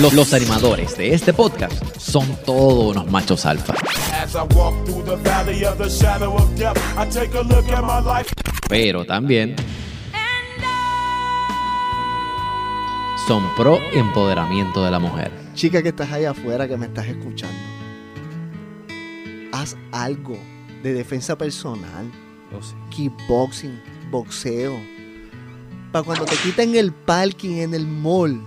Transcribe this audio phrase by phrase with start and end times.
[0.00, 3.74] Los, los animadores de este podcast son todos unos machos alfa.
[8.68, 9.56] Pero también
[13.26, 15.32] son pro empoderamiento de la mujer.
[15.54, 17.58] Chica que estás ahí afuera, que me estás escuchando.
[19.52, 20.38] Haz algo
[20.84, 22.08] de defensa personal.
[22.90, 24.78] Kickboxing, boxeo.
[25.90, 28.40] Para cuando te quiten el parking en el mall,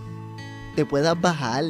[0.75, 1.63] te puedas bajar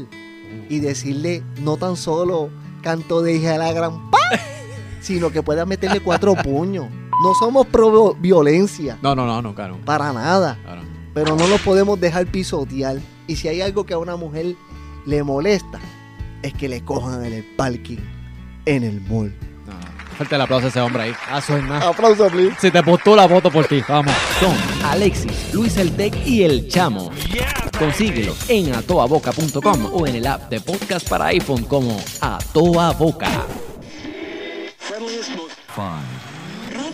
[0.70, 2.50] y decirle no tan solo
[2.82, 4.18] canto de hija de la gran pa,
[5.02, 6.88] sino que puedas meterle cuatro puños.
[7.24, 9.78] No somos pro violencia, No, no, no, no, claro.
[9.86, 10.58] para nada.
[10.64, 10.82] claro.
[11.14, 12.98] pero no lo podemos dejar pisotear.
[13.28, 14.56] Y si hay algo que a una mujer
[15.06, 15.80] le molesta,
[16.42, 18.00] es que le cojan en el parking,
[18.66, 19.34] en el mall.
[20.22, 21.16] Fuerte el aplauso a ese hombre ahí.
[21.32, 21.84] Ah, soy más.
[21.84, 22.56] Aplauso, please.
[22.60, 23.84] Si te postula, voto por ti.
[23.88, 24.14] Vamos.
[24.40, 27.10] Son Alexis, Luis El Tec y El Chamo.
[27.80, 33.32] Consíguelos en atoaboca.com o en el app de podcast para iPhone como A Toa Boca.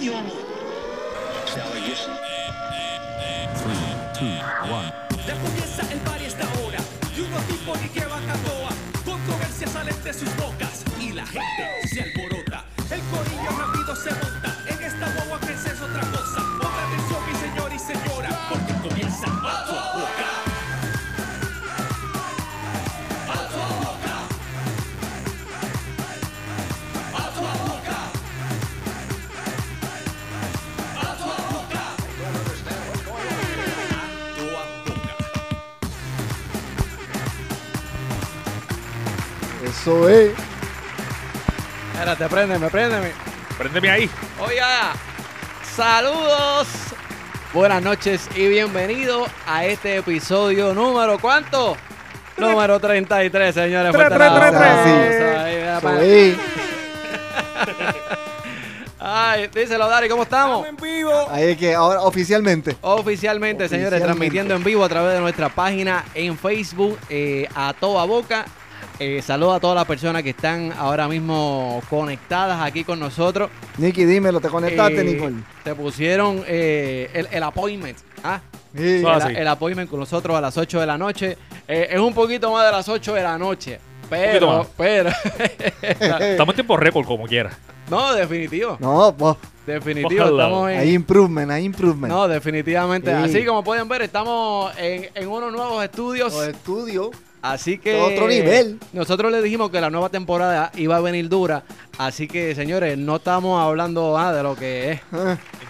[0.02, 0.36] Ya
[39.67, 40.31] Eso es.
[41.93, 43.11] Espérate, préndeme, préndeme.
[43.57, 44.09] Préndeme ahí.
[44.39, 44.93] Oiga,
[45.75, 46.67] saludos.
[47.53, 51.75] Buenas noches y bienvenido a este episodio número ¿cuánto?
[52.38, 53.91] Número 33, señores.
[53.93, 54.53] Tres, tres, tres,
[55.81, 56.38] tres.
[58.99, 60.67] Ay, díselo, Dari, ¿cómo estamos?
[61.29, 62.77] Ahí es que ahora oficialmente.
[62.81, 68.06] Oficialmente, señores, transmitiendo en vivo a través de nuestra página en Facebook, eh, a toda
[68.06, 68.45] boca.
[69.00, 73.50] Eh, saludo a todas las personas que están ahora mismo conectadas aquí con nosotros.
[73.78, 75.35] Nicky, dímelo, ¿te conectaste, Eh, Nicole?
[75.63, 77.97] Te pusieron eh, el, el appointment.
[78.24, 78.40] ¿ah?
[78.75, 78.97] Sí.
[78.97, 79.34] El, así.
[79.36, 81.38] el appointment con nosotros a las 8 de la noche.
[81.68, 83.80] Eh, es un poquito más de las 8 de la noche.
[84.09, 85.09] Pero, pero.
[85.81, 87.52] Estamos en tiempo récord como quiera.
[87.90, 88.78] no, definitivo.
[88.80, 89.36] No, pues,
[89.68, 90.24] Definitivo.
[90.24, 90.44] Ojalá.
[90.46, 90.80] Estamos en.
[90.80, 92.12] hay improvement, hay improvement.
[92.13, 93.12] No, definitivamente.
[93.12, 93.18] Sí.
[93.24, 96.34] Así como pueden ver, estamos en, en unos nuevos estudios.
[96.34, 97.09] Los estudios.
[97.42, 97.96] Así que.
[98.02, 98.80] Otro nivel.
[98.94, 101.64] Nosotros les dijimos que la nueva temporada iba a venir dura.
[101.98, 105.02] Así que, señores, no estamos hablando ah, de lo que es.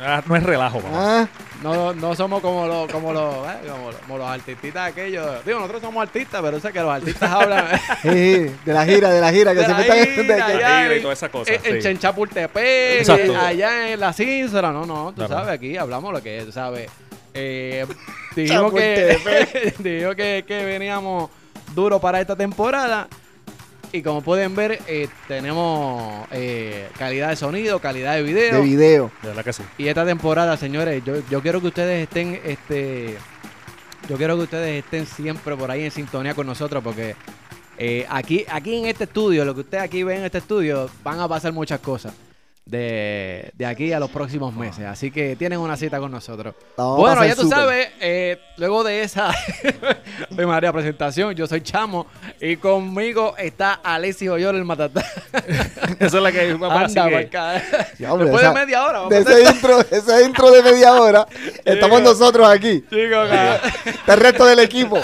[0.02, 1.28] Ah, No es relajo, ah,
[1.64, 5.46] No, no somos como los, como los, eh, como los, como los artistas aquellos.
[5.46, 7.68] Digo, nosotros somos artistas, pero sé que los artistas hablan.
[8.02, 10.58] sí, de la gira, de la gira, que de se la metan gira, de- allá
[10.84, 11.88] gira y en- todas esas cosas, En, en sí.
[11.88, 14.72] Chenchapultepec, allá en la Cíncera.
[14.72, 15.34] No, no, tú Claro.
[15.34, 16.90] sabes, aquí hablamos lo que es, sabes.
[17.34, 17.86] Eh,
[18.36, 21.30] dijimos que, dijimos que, que veníamos
[21.74, 23.08] duro para esta temporada.
[23.92, 28.56] Y como pueden ver, eh, tenemos eh, calidad de sonido, calidad de video.
[28.56, 29.12] de video.
[29.22, 29.64] De verdad que sí.
[29.78, 33.18] Y esta temporada, señores, yo, yo quiero que ustedes estén, este,
[34.10, 37.16] yo quiero que ustedes estén siempre por ahí en sintonía con nosotros, porque
[37.78, 41.22] eh, aquí, aquí en este estudio, lo que ustedes aquí ven en este estudio, van
[41.22, 42.14] a pasar muchas cosas
[42.68, 44.86] de, de aquí a los próximos meses.
[44.86, 46.54] Así que tienen una cita con nosotros.
[46.76, 49.32] Bueno, ya tú sabes, eh, luego de esa
[50.30, 52.08] de María presentación, yo soy Chamo
[52.42, 55.02] y conmigo está Alexis Oyor el Matatá.
[56.00, 57.64] Esa es la que Anda, que- marca.
[57.98, 59.00] Ya, hombre, Después esa- de media hora.
[59.00, 61.26] vamos De ese intro, ese intro de media hora,
[61.66, 62.12] estamos Digo.
[62.12, 62.84] nosotros aquí.
[62.90, 63.62] Chicos, ca-
[64.14, 65.00] El resto del equipo.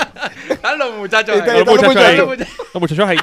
[0.49, 1.37] están los muchachos.
[1.37, 1.63] Y te- ahí.
[1.63, 2.21] Los Están los muchachos ahí.
[2.25, 2.57] muchachos.
[2.73, 3.17] Los muchachos ahí.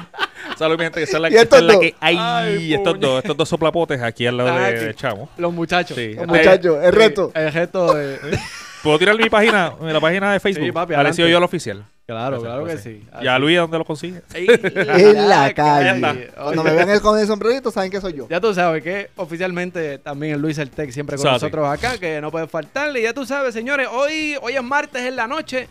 [0.60, 1.02] Saludos, mi gente.
[1.02, 1.82] Esa es la, ¿Y esta estos es la dos?
[1.82, 2.16] que hay.
[2.18, 3.06] Ay, estos puñe.
[3.06, 5.28] dos, estos dos soplapotes aquí al lado Ah, de, de Chamo.
[5.38, 5.96] Los muchachos.
[5.96, 6.14] Sí.
[6.14, 7.32] Los muchachos, el resto.
[7.34, 8.18] El resto de...
[8.82, 10.64] ¿Puedo tirar mi página, la página de Facebook?
[10.64, 11.84] Sí, papi, Alexio yo al oficial.
[12.06, 12.82] Claro, claro que cosa.
[12.82, 13.04] sí.
[13.20, 14.22] ¿Y a Luis dónde lo consigue?
[14.34, 16.30] Ey, En la calle.
[16.34, 18.26] Cuando me vean con el sombrerito, saben que soy yo.
[18.30, 21.34] Ya tú sabes que oficialmente también el Luis El Tech siempre con Sabe.
[21.34, 23.00] nosotros acá, que no puede faltarle.
[23.00, 25.68] Y ya tú sabes, señores, hoy, hoy es martes en la noche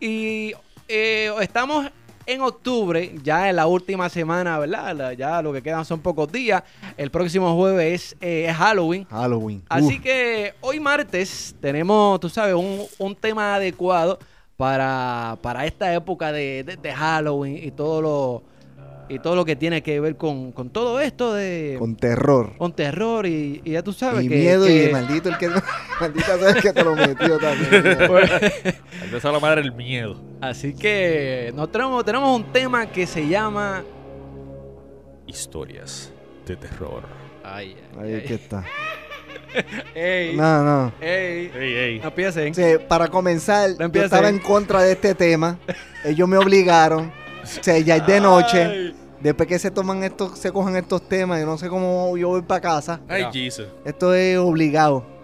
[0.00, 0.52] y
[0.88, 1.86] eh, estamos
[2.28, 4.94] en octubre, ya en la última semana, ¿verdad?
[4.94, 6.62] La- Ya lo que quedan son pocos días.
[6.96, 9.04] El próximo jueves es, eh, es Halloween.
[9.10, 9.62] Halloween.
[9.68, 10.02] Así Uf.
[10.02, 14.18] que hoy martes tenemos, tú sabes, un, un tema adecuado
[14.58, 18.42] para, para esta época de, de- de Halloween y todo lo,
[19.08, 21.76] y todo lo que tiene que ver con, con todo esto de...
[21.78, 22.52] Con terror.
[22.58, 24.34] con terror y, y ya tú sabes Y que...
[24.36, 25.48] miedo que- y maldito el que...
[26.00, 27.98] Maldita sea el que te lo metió también.
[28.08, 28.30] Pues,
[29.02, 30.20] Empezó la madre el miedo.
[30.40, 33.82] así que nos tenemos, tenemos un tema que se llama...
[35.26, 36.12] Historias
[36.46, 37.02] de terror.
[37.44, 38.64] Ay, Ahí es que está.
[39.94, 40.92] Ey, No, no.
[41.00, 41.98] ey, Ey, ey.
[42.00, 42.54] no empiecen.
[42.54, 44.04] Sí, para comenzar, yo empiecen.
[44.06, 45.58] estaba en contra de este tema.
[46.04, 47.10] Ellos me obligaron.
[47.60, 48.64] O sea, ya es de noche.
[48.64, 48.94] Ay.
[49.20, 52.42] Después que se toman estos, se cojan estos temas, yo no sé cómo yo voy
[52.42, 53.00] para casa.
[53.08, 53.26] Ay.
[53.32, 53.66] Jesus.
[53.84, 55.18] Esto es obligado.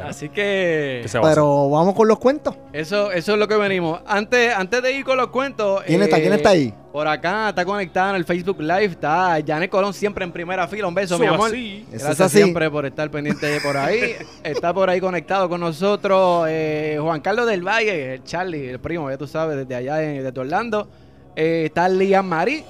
[0.00, 1.04] Así que.
[1.22, 2.54] Pero vamos con los cuentos.
[2.72, 4.00] eso, eso es lo que venimos.
[4.06, 5.82] Antes, antes de ir con los cuentos.
[5.86, 6.16] ¿Quién está?
[6.18, 6.72] ¿Quién eh, está ahí?
[6.92, 8.84] Por acá está conectada en el Facebook Live.
[8.84, 10.86] Está Janet Colón siempre en primera fila.
[10.86, 11.48] Un beso, mi amor.
[11.48, 11.86] así.
[11.92, 12.38] Eso Gracias es así.
[12.38, 14.14] siempre por estar pendiente de por ahí.
[14.42, 19.10] Está por ahí conectado con nosotros eh, Juan Carlos del Valle, el Charlie, el primo,
[19.10, 20.88] ya tú sabes, desde allá de, de Orlando.
[21.36, 22.64] Eh, está Lian Marí.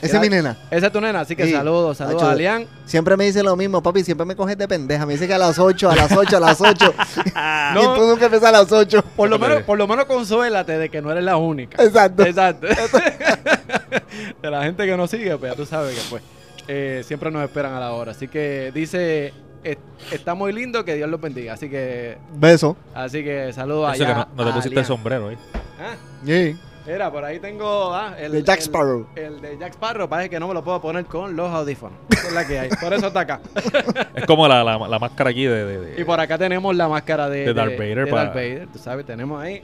[0.00, 0.56] Esa es mi nena.
[0.70, 1.52] Esa es tu nena, así que Sí.
[1.52, 2.66] saludos, saludos a Lian.
[2.84, 4.04] Siempre me dice lo mismo, papi.
[4.04, 5.04] Siempre me coges de pendeja.
[5.06, 6.94] Me dice que a las 8, a las 8, a las 8.
[7.74, 7.80] No.
[7.80, 9.02] Y tú nunca empiezas a las 8.
[9.16, 11.82] Por lo, menos, por lo menos consuélate de que no eres la única.
[11.82, 12.22] Exacto.
[12.24, 12.66] Exacto.
[14.42, 16.22] de la gente que nos sigue, pues ya tú sabes que pues
[16.68, 18.12] eh, siempre nos esperan a la hora.
[18.12, 19.32] Así que dice,
[19.64, 19.78] "Es-
[20.12, 21.54] está muy lindo, que Dios los bendiga.
[21.54, 22.76] Así que, Beso.
[22.94, 24.14] así que saludos Eso allá.
[24.14, 24.86] que no, no te a pusiste el Lian.
[24.86, 25.38] sombrero, ¿eh?
[25.80, 25.94] Ah,
[26.24, 26.56] Sí.
[26.90, 29.06] Mira, por ahí tengo ah, el De Jack el- Sparrow.
[29.14, 31.98] El, de Jack Sparrow, parece que no me lo puedo poner con los audífonos.
[32.10, 32.70] Esa es la que hay.
[32.80, 33.40] Por eso está acá.
[34.14, 36.88] Es como la, la, la máscara aquí de, de- de- Y por acá tenemos la
[36.88, 39.62] máscara de, De Darth Vader de para- Darth Vader, tú sabes, tenemos ahí.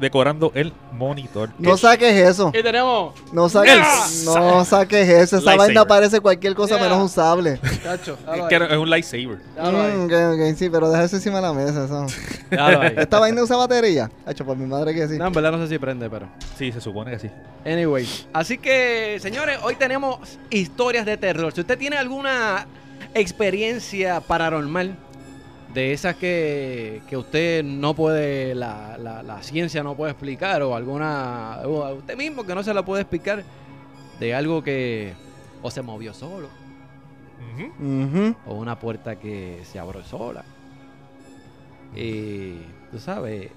[0.00, 1.50] Decorando el monitor.
[1.58, 2.50] No saques eso.
[2.58, 4.34] Y tenemos, No saques, Yeah.
[4.34, 5.36] no saques eso.
[5.36, 5.58] Esa Lightsaber.
[5.58, 6.84] vaina parece cualquier cosa Yeah.
[6.84, 7.60] menos un sable.
[7.82, 9.38] chacho, Es, que un lightsaber.
[9.60, 11.84] Mm, sí, pero deja eso encima de la mesa.
[11.84, 12.06] Eso.
[12.96, 14.10] ¿Esta vaina usa batería?
[14.26, 15.18] Hacho, por mi madre que sí.
[15.18, 16.28] No, en verdad no sé si prende, pero.
[16.58, 17.30] Sí, se supone que sí.
[17.64, 18.08] Anyway.
[18.32, 20.18] Así que, señores, hoy tenemos
[20.48, 21.52] historias de terror.
[21.52, 22.66] Si usted tiene alguna
[23.14, 24.96] experiencia paranormal,
[25.74, 30.74] de esas que, que usted no puede, la, la- la ciencia no puede explicar, o
[30.74, 33.44] alguna, o a usted mismo que no se la puede explicar,
[34.18, 35.12] de algo que
[35.62, 36.48] o se movió solo,
[38.46, 40.44] o una puerta que se abrió sola.
[41.94, 42.54] Y,
[42.90, 43.50] tú sabes,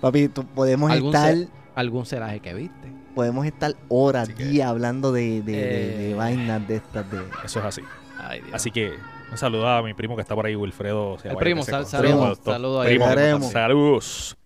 [0.00, 1.34] Papi, tú- podemos algún, estar,
[1.74, 2.88] algún celaje que viste.
[3.14, 6.14] podemos estar horas, días hablando de, de, de- de Eh.
[6.14, 7.10] vainas de estas.
[7.10, 7.18] De...
[7.44, 7.82] Eso es así.
[8.18, 8.54] Ay, Dios.
[8.54, 8.92] Así que
[9.32, 11.16] un saludo a mi primo que está por ahí, Wilfredo.
[11.24, 12.90] El primo, sal- saludos, saludos ahí.
[12.94, 13.50] primo, Llegaremos.
[13.50, 14.36] Saludos.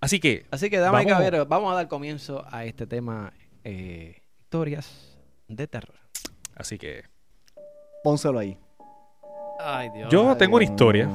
[0.00, 1.18] Así que, Así que, damas y Vamos.
[1.18, 3.32] caballeros, vamos a dar comienzo a este tema,
[3.62, 5.16] eh, historias
[5.48, 5.94] de terror.
[6.56, 7.04] así que
[8.02, 8.58] Pónselo ahí.
[9.60, 10.10] Ay, Dios.
[10.10, 11.08] yo Ay, tengo una historia.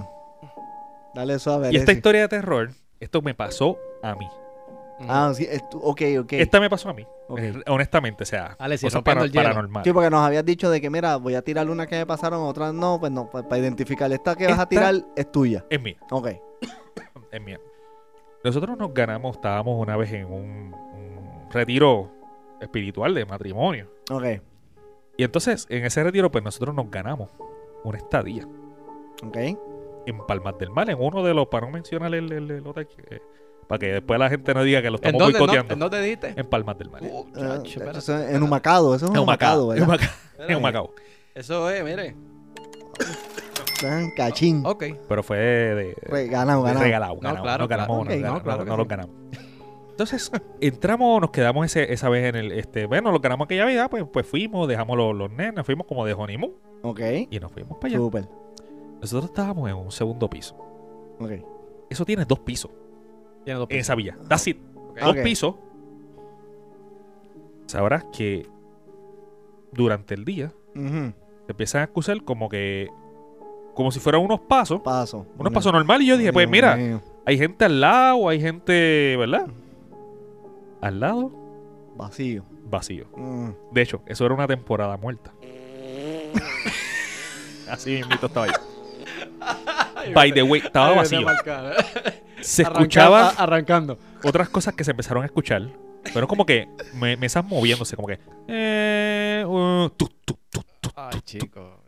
[1.13, 1.69] Dale suave.
[1.73, 2.69] Y esta historia de terror,
[3.01, 4.25] esto me pasó a mí.
[5.07, 6.33] Ah, sí, es tu- ok, ok.
[6.33, 7.05] Esta me pasó a mí.
[7.27, 7.39] Ok.
[7.39, 9.43] Eh, Honestamente, o sea, Ale, sí, cosas rompiendo para- el hielo.
[9.43, 9.83] paranormal.
[9.83, 12.41] Sí, porque nos habías dicho de que, mira, voy a tirar una que me pasaron,
[12.41, 14.11] otras no, pues no, pues para identificar.
[14.11, 15.65] Esta que vas a Esta- tirar es tuya.
[15.69, 16.27] Es mía, Ok.
[17.31, 17.59] es mía.
[18.43, 22.09] Nosotros nos ganamos, estábamos una vez en un, un retiro
[22.61, 23.87] espiritual de matrimonio.
[24.09, 24.23] Ok.
[25.17, 27.29] Y entonces, en ese retiro, pues nosotros nos ganamos
[27.83, 28.47] una estadía
[29.23, 29.37] Ok.
[30.05, 32.87] en Palmas del Mar, en uno de los, para no mencionar el, el- el hotel,
[33.09, 33.19] eh,
[33.67, 35.73] para que después la gente no diga que lo ¿En estamos dónde, no, boicoteando.
[35.73, 36.33] ¿En dónde dijiste?
[36.35, 37.01] En Palmas del Mar.
[37.03, 37.99] Uh, chacho, espérate.
[37.99, 39.83] eso es en Humacado, eso es en Humacado, en.
[39.83, 40.09] Humacao.
[40.47, 40.91] En Humacao.
[41.35, 42.15] Eso es, mire.
[44.15, 44.63] Cachín.
[44.65, 44.85] Ok.
[45.07, 46.83] Pero fue de, Re- ganado, de ganado.
[46.83, 47.15] regalado.
[47.15, 47.97] No, ganamos, claro, no ganamos, claro.
[47.97, 48.77] no, Ok, ganamos, no, claro no, que no sí.
[48.79, 49.15] los ganamos.
[49.91, 50.31] Entonces,
[50.61, 54.03] entramos, nos quedamos ese, esa vez en el, este, bueno, los ganamos aquella vida, pues,
[54.11, 56.53] pues fuimos, dejamos los, los nenes, fuimos como de honeymoon
[56.83, 56.99] Ok.
[57.31, 57.97] y nos fuimos para allá.
[57.97, 58.27] Súper.
[59.01, 60.55] Nosotros estábamos en un segundo piso.
[61.19, 61.31] Ok.
[61.89, 62.69] Eso tiene dos pisos
[63.47, 64.17] Tiene dos en esa villa.
[64.27, 64.57] That's it.
[65.01, 65.55] Dos pisos.
[67.65, 68.45] Sabrás que
[69.71, 71.13] durante el día Ujú.
[71.45, 72.89] te empiezan a escuchar como que,
[73.73, 75.25] como si fueran unos pasos, Paso.
[75.37, 76.03] unos pasos normales.
[76.05, 77.01] Y yo dije, pues mira, mío.
[77.25, 79.47] hay gente al lado, hay gente, ¿verdad?
[80.81, 81.31] Al lado,
[81.95, 82.43] Vacío.
[82.65, 83.05] vacío.
[83.15, 83.51] Mm.
[83.71, 85.31] De hecho, eso era una temporada muerta.
[87.69, 90.11] Así mismito estaba ahí.
[90.13, 91.25] By the way, estaba vacío.
[92.41, 93.97] Se Arranca- escuchaban a- arrancando.
[94.23, 95.67] otras cosas que se empezaron a escuchar.
[96.13, 98.19] Pero como que me, mesas moviéndose, como que.
[98.47, 100.89] Eh, uh, tu, tu, tu, tu.
[100.95, 101.81] Ay, chico.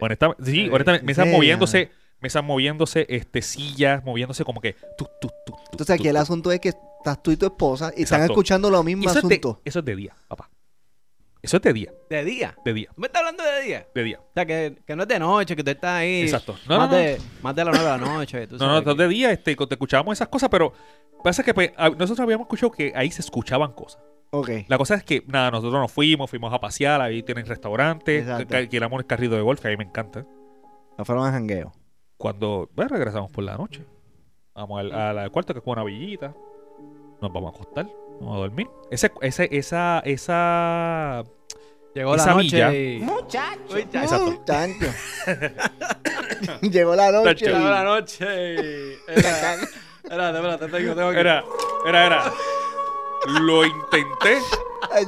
[0.00, 4.74] Honestamente, sí, Sí, honestamente, mesas sí, moviéndose, mesas moviéndose, este, sillas moviéndose, como que.
[4.98, 6.20] tu, tu, tu, tu, Entonces aquí tu, el tu.
[6.20, 8.32] asunto es que estás tú y tu esposa y están Exacto.
[8.32, 9.60] escuchando lo Y mismo eso es, de, asunto.
[9.64, 10.50] eso es de día, papá.
[11.44, 12.56] Eso es de día, ¿De día?
[12.64, 13.86] de día, ¿Me estás hablando de día?
[13.94, 14.18] de día.
[14.20, 16.22] O sea, que, que no es de noche, que usted está ahí.
[16.22, 16.56] Exacto.
[16.66, 17.02] No, más, no, no.
[17.02, 18.46] De, más de las nueve de la noche.
[18.46, 20.72] tú No, no, entonces que- de día este, te escuchábamos esas cosas, pero
[21.22, 24.02] pasa que pues, nosotros habíamos escuchado que ahí se escuchaban cosas.
[24.30, 24.50] Ok.
[24.68, 28.98] La cosa es que, nada, nosotros nos fuimos, fuimos a pasear, ahí tienen restaurantes, alquilamos
[29.00, 30.26] el carrito de golf, que a mí me encanta.
[30.98, 31.72] No fueron a jangueo.
[32.16, 33.84] Cuando bueno, regresamos por la noche,
[34.54, 36.34] vamos al cuarto, que es como una villita,
[37.20, 37.86] nos vamos a acostar,
[38.20, 38.68] vamos a dormir.
[38.90, 41.24] Ese, ese, esa, esa...
[41.94, 42.74] Llegó Esa la noche villa.
[42.74, 42.98] y...
[42.98, 43.76] Muchacho.
[43.76, 44.42] Exacto.
[44.44, 44.86] Chancho.
[46.62, 47.46] Llegó la noche.
[47.46, 48.98] Llegó la noche y...
[49.06, 49.54] Era...
[50.02, 51.20] Espérate, espérate, tengo, tengo que...
[51.20, 51.44] Era,
[51.86, 52.32] era, era.
[53.40, 54.38] Lo intenté.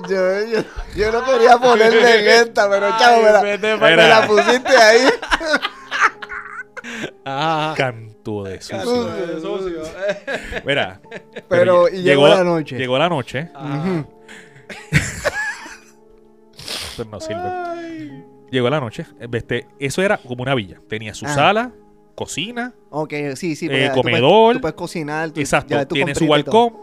[0.09, 0.61] Yo, yo,
[0.95, 5.09] yo no quería ponerme en esta, pero chavo, me la, me la pusiste ahí.
[7.28, 7.75] Ajá.
[7.76, 8.80] Canto de sucio.
[8.83, 9.83] Sucio, sucio.
[10.64, 11.00] Mira.
[11.49, 12.78] Pero, y llegó la noche.
[12.78, 13.50] Llegó la noche.
[13.54, 14.06] Ajá.
[16.56, 18.25] Esto no sirve.
[18.50, 19.06] Llegó la noche.
[19.33, 20.80] Este, eso era como una villa.
[20.88, 21.35] Tenía su Ah.
[21.35, 21.73] sala,
[22.14, 23.66] cocina, Ok, sí, sí.
[23.66, 24.54] Eh, porque tú puedes- comedor.
[24.54, 25.30] Tú puedes, cocinar.
[25.30, 25.75] tú- exacto.
[25.75, 26.28] ya Tiene su comprito y
[26.62, 26.76] balcón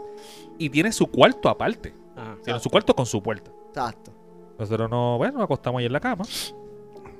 [0.58, 1.92] y tiene su cuarto aparte.
[2.16, 2.36] Ajá.
[2.44, 3.50] Tiene su cuarto con su puerta.
[3.68, 4.12] Exacto.
[4.58, 6.24] Nosotros no, bueno, nos acostamos ahí en la cama.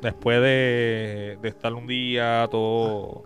[0.05, 3.25] Después de, de estar un día todo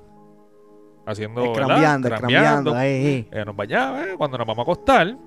[1.05, 1.43] haciendo.
[1.43, 2.73] escrambeando.
[2.73, 3.29] ahí.
[3.33, 5.19] Eh, nos bañamos, eh, cuando nos vamos a acostar,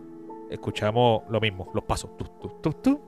[0.50, 2.16] escuchamos lo mismo, los pasos.
[2.16, 3.02] Tu, tu, tu, tu.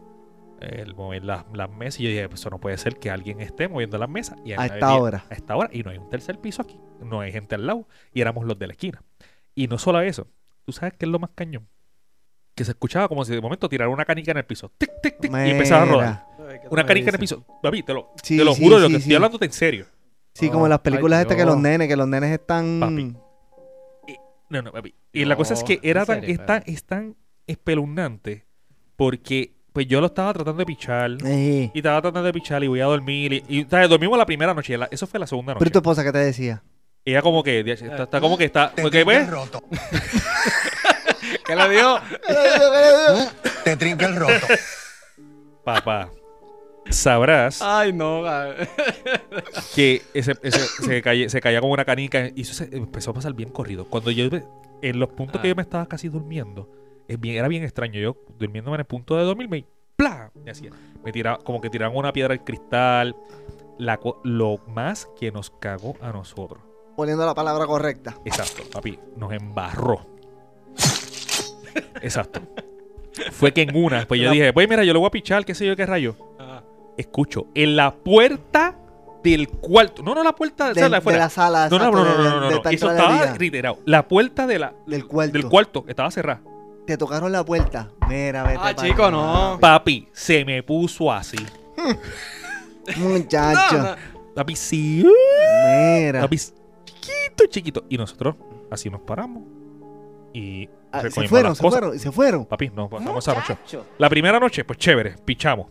[0.60, 2.02] El mover las, las mesas.
[2.02, 4.38] Y yo dije, pues eso no puede ser que alguien esté moviendo las mesas.
[4.44, 5.24] Y A esta hora.
[5.30, 5.70] A esta hora.
[5.72, 6.78] Y no hay un tercer piso aquí.
[7.02, 7.88] No hay gente al lado.
[8.14, 9.02] Y éramos los de la esquina.
[9.56, 10.28] Y no solo eso.
[10.66, 11.68] ¿Tú sabes qué es lo más cañón?
[12.55, 14.72] Que se escuchaba como si de momento tirara una canica en el piso.
[14.77, 15.31] Tic, tic, tic.
[15.31, 16.25] Y empezaba a rodar.
[16.69, 17.43] Una canica en el piso.
[17.62, 19.03] Papi, te lo, Sí, te lo sí, juro, lo sí, que sí.
[19.03, 19.86] estoy hablándote en serio.
[20.36, 22.79] Sí, como en las películas estas que los nenes, que los nenes están.
[22.79, 23.15] Papi.
[24.50, 24.93] No, no, papi.
[25.12, 27.15] Y la cosa es que era tan, serio, es tan, es tan
[27.48, 28.45] espeluznante
[28.95, 32.79] porque pues yo lo estaba tratando de pichar y estaba tratando de pichar y voy
[32.79, 33.89] a dormir y, y, ¿sabes?
[33.89, 35.60] dormimos la primera noche, la- eso fue la segunda noche.
[35.60, 36.62] Pero tu esposa, ¿qué te decía?
[37.05, 39.27] Ella como que está, está como que está, porque pues,
[41.46, 42.00] ¿Qué le dio?
[43.64, 44.48] Te trinca el roto.
[45.64, 46.10] papá,
[46.90, 48.24] sabrás Ay, no.
[49.76, 53.14] que ese, ese- se, caía, se caía como una canica y eso se empezó a
[53.14, 53.86] pasar bien corrido.
[53.86, 54.26] Cuando yo,
[54.82, 55.52] en los puntos que Ah.
[55.52, 56.70] yo me estaba casi durmiendo,
[57.08, 58.00] es bien, era bien extraño.
[58.00, 60.32] Yo durmiéndome en el punto de dormirme y ¡plá!
[60.36, 60.72] Me hacía.
[61.04, 63.16] Me tiraba, como que tiraban una piedra al cristal.
[63.80, 66.62] La, lo más que nos cagó a nosotros.
[66.96, 68.16] Poniendo la palabra correcta.
[68.24, 70.06] Exacto, papi, nos embarró.
[72.01, 72.42] Exacto.
[73.32, 75.53] Fue que en una, pues yo dije, pues mira, yo lo voy a pichar, qué
[75.53, 76.15] sé yo, qué rayo.
[76.39, 76.63] Ajá.
[76.98, 78.75] Escucho, en la puerta
[79.24, 80.01] del cuarto.
[80.03, 81.18] No, no, la puerta De, de, la de de afuera.
[81.20, 81.70] la sala.
[81.70, 82.70] No, no, no, no, no, no, no.
[82.70, 83.80] Eso estaba reiterado.
[83.86, 85.34] La puerta de la, Del cuarto.
[85.34, 86.42] del cuarto estaba cerrada.
[86.88, 87.89] Te tocaron la puerta.
[88.10, 88.60] Mira, vete.
[88.62, 89.58] Ah, chico, no.
[89.62, 91.38] Papi, se me puso así.
[92.98, 93.77] Muchacho.
[93.77, 93.96] No, no.
[94.36, 95.06] Papi, sí.
[95.06, 96.22] Mira.
[96.22, 97.84] Papi, chiquito, chiquito.
[97.89, 98.36] Y nosotros
[98.70, 99.44] así nos paramos.
[100.34, 101.80] Y Ah, se fueron, se cosas.
[101.80, 102.46] fueron, y se fueron.
[102.46, 103.58] Papi, nos pasamos esa noche.
[103.98, 105.68] La primera noche, pues chévere, pichamos.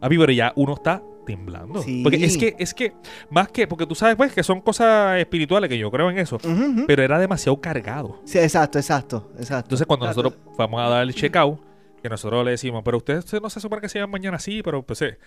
[0.00, 1.82] Papi, pero ya uno está temblando.
[1.82, 2.02] Sí.
[2.02, 2.92] Porque es que, es que,
[3.30, 6.38] más que, porque tú sabes, pues, que son cosas espirituales, que yo creo en eso.
[6.86, 8.20] Pero era demasiado cargado.
[8.24, 9.66] Sí, exacto, exacto, exacto.
[9.66, 10.22] Entonces, cuando Exacto.
[10.30, 11.60] nosotros vamos a dar el checkout,
[12.02, 14.82] que nosotros le decimos, pero ustedes no se supone que se llaman mañana así, pero
[14.82, 15.18] pues eh,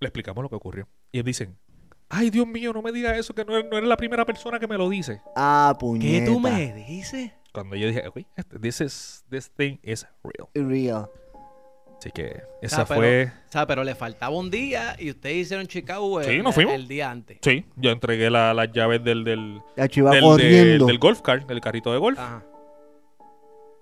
[0.00, 0.86] le explicamos lo que ocurrió.
[1.10, 1.56] Y ellos dicen,
[2.10, 4.58] ay, Dios mío, no me digas eso, que no, eres- no eres la primera persona
[4.58, 5.22] que me lo dice.
[5.36, 6.26] ah, ¿Qué puñeta.
[6.26, 7.32] tú me dices?
[7.62, 10.48] Cuando yo dije, ok, este- this, is, this thing is real.
[10.68, 11.08] Real.
[11.98, 13.32] Así que esa pero- fue...
[13.48, 16.74] O sea, pero le faltaba un día y ustedes hicieron Chicago Sí, el, nos fuimos.
[16.74, 17.38] el día antes.
[17.42, 20.36] Sí, yo entregué la- las llaves del, del, del, corriendo.
[20.38, 22.18] del- del golf car, del carrito de golf.
[22.18, 22.44] Ajá.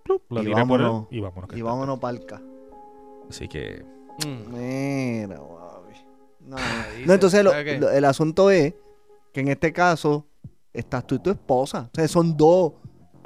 [0.02, 1.06] Plup, la Y tiré por vámonos.
[1.10, 1.50] y vámonos.
[1.56, 2.40] y vámonos palca.
[3.28, 3.84] Así que...
[4.26, 4.54] Mm.
[4.54, 5.94] Mira, guavi.
[6.40, 6.56] No.
[7.06, 8.72] no, entonces lo- el asunto es
[9.34, 10.24] que en este caso
[10.72, 11.90] estás tú y tu esposa.
[11.92, 12.72] O sea, son dos.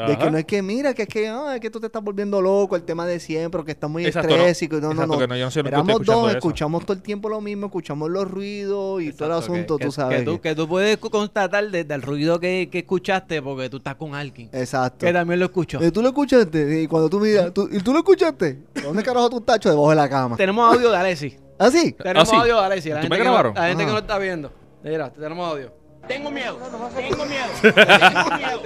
[0.07, 2.03] De que no es que, mira, que es que, ah, es que tú te estás
[2.03, 4.37] volviendo loco, el tema de siempre, que estás muy Exacto, no.
[4.37, 4.77] estrésico.
[4.77, 5.27] No, no, Exacto, no.
[5.27, 6.37] no, yo no Éramos dos, eso.
[6.39, 9.85] escuchamos todo el tiempo lo mismo, escuchamos los ruidos y todo el que- asunto, que,
[9.85, 10.19] tú sabes.
[10.19, 13.95] Que tú, que tú puedes constatar desde el ruido que, que escuchaste porque tú estás
[13.97, 14.49] con alguien.
[14.53, 15.07] Exacto.
[15.07, 15.83] Que también lo escuchó.
[15.85, 16.83] ¿Y tú lo escuchaste?
[16.83, 18.59] Y cuando tú miras, ¿tú, ¿y tú lo escuchaste?
[18.83, 19.61] ¿Dónde carajo tú estás?
[19.61, 20.37] Debajo de la cama.
[20.37, 21.37] Tenemos audio de Alessi.
[21.59, 21.93] ¿Ah, sí?
[21.93, 22.37] Tenemos sí?
[22.37, 22.89] audio de Alessi.
[22.89, 24.53] La ¿Tú gente, me que no, la gente que no está viendo.
[24.83, 25.80] Mira, tenemos audio.
[26.11, 26.59] Tengo miedo,
[26.97, 28.61] tengo miedo, tengo miedo,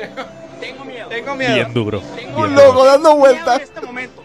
[0.61, 1.55] tengo miedo, Tengo miedo.
[1.55, 2.01] Bien duro.
[2.17, 3.57] tengo Un miedo loco dando vueltas.
[3.59, 4.25] en este momento.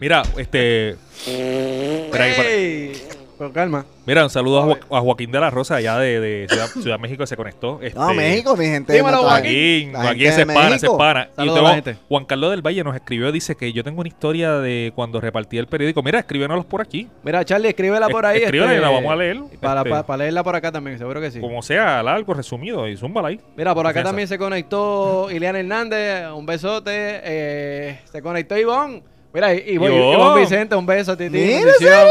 [0.00, 0.90] Mira, este...
[1.26, 3.08] Espera ahí, para- Ey,
[3.42, 3.84] Con calma.
[4.06, 6.98] Mira, un saludo a, Jo- a Joaquín de la Rosa, allá de, de Ciudad, Ciudad
[7.00, 7.80] México, se conectó.
[7.82, 8.92] Este, No, México, mi gente.
[8.92, 10.96] Dímelo, Joaquín, Joaquín gente es de pana, es México.
[10.98, 11.28] pana.
[11.32, 11.96] Y Saludos tengo- a la gente.
[12.08, 15.58] Juan Carlos del Valle nos escribió, dice que yo tengo una historia de cuando repartí
[15.58, 16.02] el periódico.
[16.04, 17.08] Mira, escríbenos por aquí.
[17.24, 18.42] Mira, Charlie, escríbela por ahí.
[18.42, 19.36] Escríbela y este, la vamos a leer.
[19.60, 21.40] Para, Este, para, para leerla por acá también, seguro que sí.
[21.40, 23.40] Como sea, largo, resumido, y zúmbala ahí.
[23.56, 24.08] Mira, por acá Confianza.
[24.10, 26.92] también se conectó Ileana Hernández, un besote.
[27.24, 29.02] eh, se conectó Ivonne.
[29.34, 31.30] Mira, y Ivonne Vicente, un beso, Titi.
[31.38, 32.08] Mira, ¿en bendición.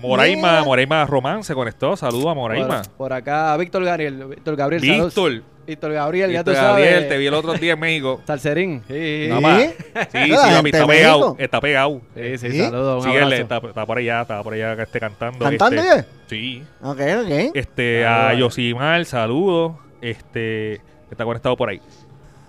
[0.00, 0.64] Moraima, Mira.
[0.64, 1.96] Moraima Román se conectó.
[1.96, 2.82] Saludos a Moraima.
[2.82, 4.24] Por, por acá, Víctor Gabriel.
[4.26, 5.14] Víctor Gabriel, saludos.
[5.14, 5.42] Víctor.
[5.66, 6.84] Víctor Gabriel, ya tú Víctor sabes.
[6.86, 8.22] Gabriel, te vi el otro día en México.
[8.26, 8.82] Salserín.
[8.88, 9.62] Sí, sí, Nada más.
[10.12, 11.36] Sí, sí, La papi, está pegado.
[11.38, 12.00] Está pegado.
[12.14, 12.58] sí, sí, ¿Sí?
[12.60, 15.44] saludos, un Sí, él está, está por allá, está por allá que esté cantando.
[15.44, 16.06] ¿Cantando este, ya?
[16.26, 16.64] Sí.
[16.82, 17.52] Ok, ok.
[17.54, 19.72] Este, a Yosimar, saludos.
[20.00, 21.82] Este, está conectado por ahí.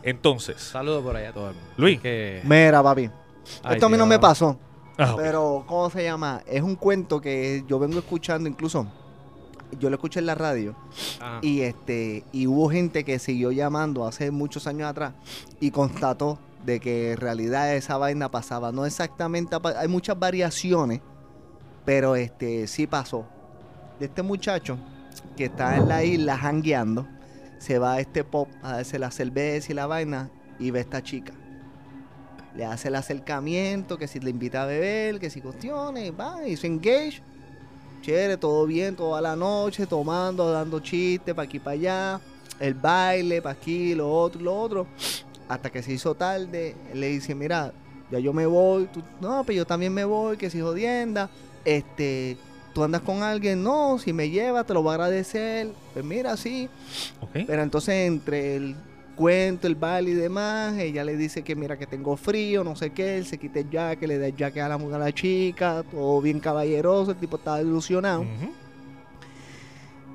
[0.01, 1.69] Entonces, Saludos por allá a todo el mundo.
[1.75, 1.99] Luis.
[1.99, 2.39] Que...
[2.45, 3.09] Mira, papi.
[3.63, 4.57] Ay, Esto a mí no me pasó.
[4.99, 5.13] Ah.
[5.17, 6.41] Pero, ¿cómo se llama?
[6.45, 8.87] Es un cuento que yo vengo escuchando incluso.
[9.79, 10.75] Yo lo escuché en la radio
[11.19, 11.39] Ajá.
[11.43, 15.13] y este y hubo gente que siguió llamando hace muchos años atrás
[15.59, 18.71] y constató de que en realidad esa vaina pasaba.
[18.71, 21.01] No exactamente, hay muchas variaciones,
[21.85, 23.25] pero este sí pasó.
[23.99, 24.77] De este muchacho
[25.37, 27.07] que está en la isla jangueando,
[27.59, 30.81] se va a este pop a darse la cerveza y la vaina y ve a
[30.81, 31.33] esta chica.
[32.55, 36.57] Le hace el acercamiento, que si le invita a beber, que si cuestiones, va, y
[36.57, 37.21] se engage.
[38.01, 42.21] Chévere, todo bien, toda la noche, tomando, dando chistes para aquí para allá,
[42.59, 44.87] el baile, para aquí, lo otro, lo otro.
[45.47, 47.73] Hasta que se hizo tarde, le dice, mira,
[48.11, 51.29] ya yo me voy, tú, no, pero yo también me voy, que si jodienda,
[51.65, 52.37] este,
[52.73, 56.37] tú andas con alguien, no, si me llevas te lo voy a agradecer, pues mira,
[56.37, 56.69] sí,
[57.45, 58.75] pero entonces entre el
[59.19, 62.91] cuento, el baile y demás, ella le dice que mira que tengo frío, no sé
[62.91, 65.11] qué, él se quita el jaque, le da el jaque a la mujer a la
[65.11, 68.23] chica, todo bien caballeroso, el tipo estaba ilusionado.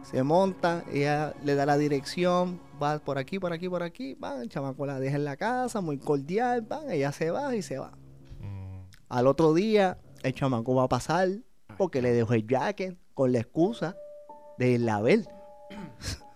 [0.05, 4.41] Se monta, ella le da la dirección, va por aquí, por aquí, por aquí, va,
[4.41, 7.77] el chamaco la deja en la casa, muy cordial, va, ella se va y se
[7.77, 7.91] va.
[8.41, 11.29] Mm, Al otro día, el chamaco va a pasar
[11.77, 13.97] porque le dejó el jacket con la excusa
[14.57, 15.27] de la ver,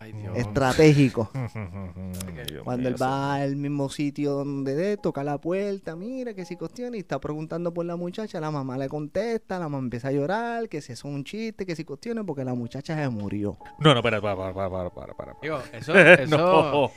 [0.08, 0.36] Ay, Dios.
[0.38, 1.30] estratégico.
[2.48, 6.56] Dios Cuando él va al mismo sitio donde de, toca la puerta, mira que si
[6.56, 10.12] cuestión y está preguntando por la muchacha, la mamá le contesta, la mamá empieza a
[10.12, 13.58] llorar, que si eso es un chiste, que si cuestiones, porque la muchacha se murió.
[13.78, 15.36] No, no, para, para, para, para, para, para.
[15.42, 16.36] Digo, eso, eso...
[16.36, 16.90] No.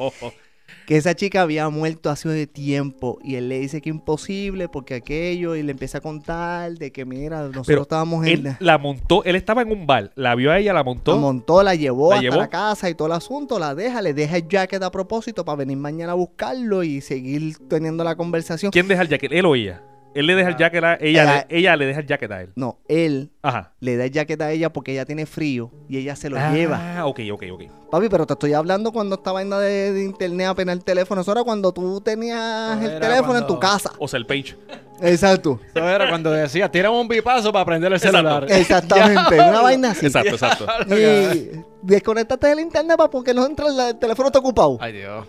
[0.86, 5.56] Que esa chica había muerto hace tiempo y él le dice que imposible porque aquello
[5.56, 8.58] y le empieza a contar de que mira, nosotros Pero estábamos en Él la...
[8.60, 11.14] la montó, él estaba en un bar, la vio a ella, la montó.
[11.14, 12.36] La montó, la llevó ¿La hasta llevó?
[12.38, 15.58] la casa y todo el asunto, la deja, le deja el jacket a propósito para
[15.58, 18.72] venir mañana a buscarlo y seguir teniendo la conversación.
[18.72, 19.32] ¿Quién deja el jacket?
[19.32, 19.82] ¿Él o ella?
[20.14, 22.42] Él le deja el jacket a ella, Ella- le- ella le deja el jacket a
[22.42, 22.50] él.
[22.56, 23.72] No, él Ajá.
[23.80, 26.52] le da el jacket a ella porque ella tiene frío y ella se lo ah,
[26.54, 27.06] lleva.
[27.06, 27.62] ok, ok, ok.
[27.90, 31.22] Papi, pero te estoy hablando cuando esta vaina de, de internet apenas el teléfono.
[31.22, 33.92] Eso era cuando tú tenías el teléfono en tu casa.
[34.00, 34.56] O sea, el page.
[35.02, 35.60] Exacto.
[35.74, 38.46] Eso era cuando decía, tira un bipazo para prender el celular.
[38.50, 39.36] Exactamente.
[39.40, 40.06] Una vaina así.
[40.06, 40.66] Exacto, exacto.
[40.96, 44.78] Y desconectaste del internet para porque no entra el, el teléfono está ocupado.
[44.82, 45.26] Ay, Dios.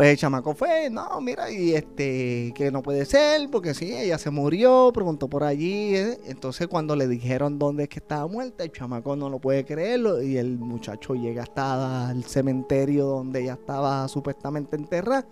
[0.00, 4.16] Pues el chamaco fue, no, mira, y este, que no puede ser, porque sí, ella
[4.16, 5.94] se murió, preguntó por allí.
[5.94, 6.18] eh.
[6.24, 10.22] Entonces, cuando le dijeron dónde es que estaba muerta, el chamaco no lo puede creerlo.
[10.22, 15.26] Y el muchacho llega hasta el cementerio donde ella estaba supuestamente enterrada.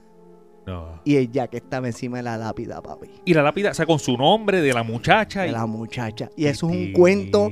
[0.67, 1.01] No.
[1.03, 3.09] Y ella que estaba encima de la lápida, papi.
[3.25, 5.45] Y la lápida, o sea, con su nombre de la muchacha.
[5.45, 6.29] De y- la muchacha.
[6.37, 7.51] Y eso es un cuento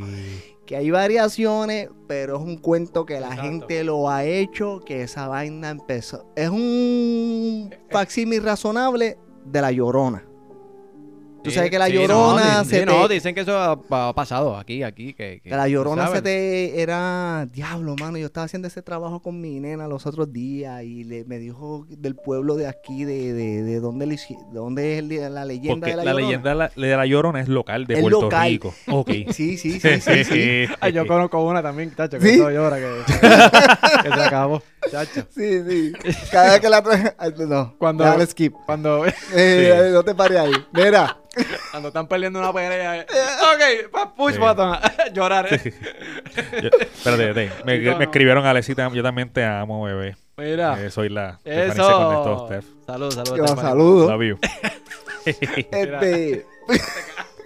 [0.66, 3.42] que hay variaciones, pero es un cuento que la Exacto.
[3.42, 6.26] gente lo ha hecho, que esa vaina empezó.
[6.36, 10.25] Es un facsímil razonable de la llorona.
[11.46, 13.72] Tú sabes que la Sí, llorona no, se sí, no, te- dicen que eso ha,
[13.90, 15.14] ha pasado aquí, aquí.
[15.14, 18.18] Que, que- Que la llorona se te era diablo, mano.
[18.18, 21.86] Yo estaba haciendo ese trabajo con mi nena los otros días y le, me dijo
[21.88, 24.16] del pueblo de aquí, de, de, de dónde, le
[24.52, 26.26] dónde es la leyenda Porque de la, la, llorona.
[26.26, 28.48] leyenda de la, de la llorona es local de Es Puerto local.
[28.48, 28.74] Rico.
[28.88, 29.10] Ok.
[29.32, 30.64] Sí, sí, sí, sí, sí.
[30.80, 33.12] Ay, yo conozco una también, chacho, que eso llora, que,
[34.02, 35.26] que se acabó, chacho.
[35.34, 35.92] Sí, sí.
[36.30, 36.82] Cada vez que la
[37.46, 38.54] No, Cuando- dale skip.
[38.66, 39.04] Cuando,
[39.34, 40.52] Eh, No te pares ahí.
[40.72, 41.16] Mira.
[41.70, 43.06] Cuando están perdiendo una pelea, eh,
[43.86, 44.38] ok, pa- push Sí.
[44.40, 44.76] button,
[45.14, 45.46] llorar.
[45.52, 45.60] eh.
[46.62, 47.50] Yo- espérate, espérate.
[47.64, 48.02] Me, no, me no.
[48.02, 50.16] escribieron Alecita, yo también te amo, bebé.
[50.36, 52.46] Mira, Eh, soy la eso.
[52.46, 52.64] Steph.
[52.86, 53.36] Saludos, saludos.
[53.38, 53.62] Yo Stephanie.
[53.70, 54.10] saludo.
[54.12, 54.38] Love you.
[55.24, 56.46] Este.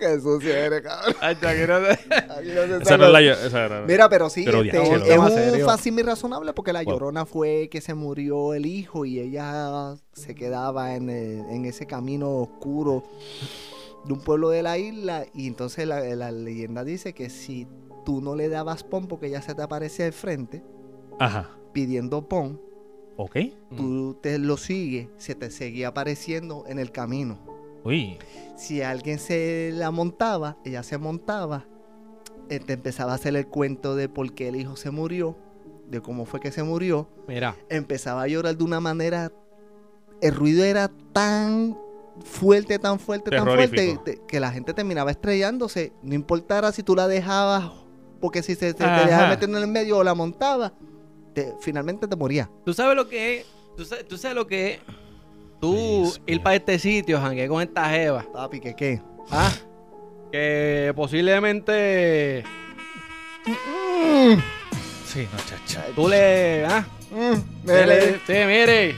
[0.00, 1.14] Qué sucio eres, cabrón.
[1.20, 4.44] Aquí no se- Aquí no se Esa no es la esa era- Mira, pero sí,
[4.46, 5.05] Pero este, diablo.
[5.05, 9.05] es Más un fácil y razonable porque la llorona fue que se murió el hijo
[9.05, 13.05] y ella se quedaba en, el- en ese camino oscuro
[14.05, 17.67] de un pueblo de la isla y entonces la, la leyenda dice que si
[18.05, 20.63] tú no le dabas pon porque ella se te aparecía al frente
[21.19, 21.51] Ajá.
[21.73, 22.61] pidiendo pon,
[23.17, 23.37] Ok.
[23.77, 27.39] tú te lo sigues, se te seguía apareciendo en el camino.
[27.85, 28.19] Uy.
[28.57, 31.67] Si alguien se la montaba, ella se montaba,
[32.49, 35.37] eh, te empezaba a hacer el cuento de por qué el hijo se murió,
[35.91, 39.33] de cómo fue que se murió, Mira, empezaba a llorar de una manera,
[40.23, 41.77] el ruido era tan
[42.25, 45.93] fuerte, tan fuerte, tan fuerte, te- que la gente terminaba estrellándose.
[46.03, 47.71] No importara si tú la dejabas,
[48.21, 49.05] porque si se, te Ajá.
[49.07, 50.73] dejaba meter en el medio o la montaba,
[51.35, 52.51] te- finalmente te moría.
[52.65, 53.47] ¿Tú sabes lo que es?
[53.77, 54.81] ¿Tú sabes, tú sabes lo que es?
[55.61, 58.25] Tú Dios ir para este sitio, janguear con esta jeva.
[58.33, 59.03] Papi, ¿qué qué?
[59.31, 59.53] Ah,
[60.33, 62.45] que posiblemente
[65.07, 65.85] Sí, no, chacha.
[65.95, 66.65] tú le.
[66.67, 67.35] Ah, Mm,
[68.25, 68.95] sí, mire.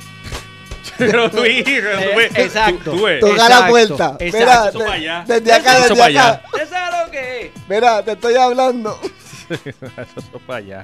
[0.99, 1.71] Pero tu hija,
[2.03, 2.93] Eh, exacto.
[2.93, 3.07] Tú.
[3.21, 4.17] Toca la puerta.
[4.21, 4.79] exacto.
[4.81, 6.05] Mira, de- desde acá, desde acá.
[6.05, 6.43] allá.
[6.53, 7.53] ¿Usted sabe lo que es?
[7.69, 8.99] Mira, te estoy hablando.
[9.51, 10.83] Eso para allá.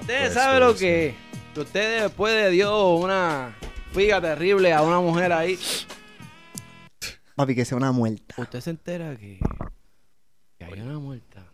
[0.00, 1.14] Usted Pues, sabe lo que es.
[1.54, 3.54] Que usted después de Dios una
[3.92, 5.58] figa terrible a una mujer ahí.
[7.36, 8.34] Papi, que sea una muerta.
[8.38, 9.38] Usted se entera que,
[10.58, 11.44] que hay una muerta.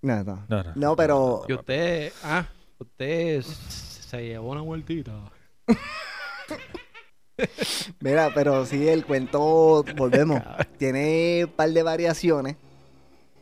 [0.00, 0.44] No, no.
[0.48, 0.72] No, no.
[0.74, 2.44] No, pero Que usted, ah,
[2.78, 5.12] usted se llevó una muertita.
[8.00, 10.40] Mira, pero sí, el cuento, volvemos,
[10.78, 12.56] tiene un par de variaciones,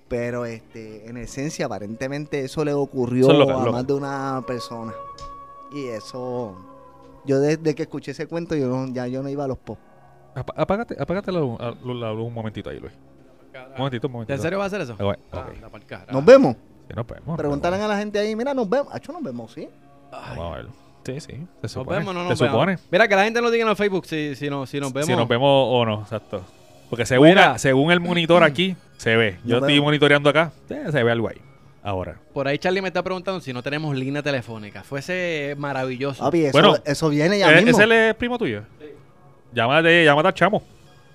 [0.09, 4.93] pero este, en esencia, aparentemente eso le ocurrió Eso a lo- más de una persona.
[5.73, 6.57] Y eso,
[7.27, 9.79] yo desde que escuché ese cuento, yo no- ya yo no iba a los pop.
[10.35, 12.93] Apa- Apágate, apágate la, luz- a- la luz un momentito ahí, Luis.
[13.73, 14.35] Un momentito, un momentito.
[14.35, 14.97] ¿En serio va a hacer eso?
[14.99, 16.13] Ah, Ah.
[16.13, 16.55] Nos vemos.
[16.89, 18.93] Sí, nos vemos, Preguntarán a la gente ahí, mira, nos vemos.
[18.95, 19.69] Acho, nos vemos, sí.
[20.11, 20.71] Vamos a verlo.
[21.05, 21.27] Sí, sí.
[21.33, 21.99] Se Nos supone.
[21.99, 22.73] vemos, no se nos supone.
[22.73, 22.83] vemos.
[22.91, 25.07] Mira, que la gente nos diga en el Facebook si, si, no, si nos vemos.
[25.07, 26.43] Si nos vemos o no, exacto.
[26.91, 27.59] Porque según, Mira.
[27.59, 29.39] según el monitor aquí, se ve.
[29.45, 31.41] Yo Nos estoy monitoreando acá, eh, se ve algo ahí.
[31.83, 32.19] Ahora.
[32.35, 34.83] Por ahí Charlie me está preguntando si no tenemos línea telefónica.
[34.83, 36.23] Fuese maravilloso.
[36.23, 37.71] Papi, eso, Bueno, eso viene ya ¿E- mismo.
[37.81, 38.63] ¿Ese es el primo tuyo?
[39.55, 40.63] Llámate, llámate al chamo.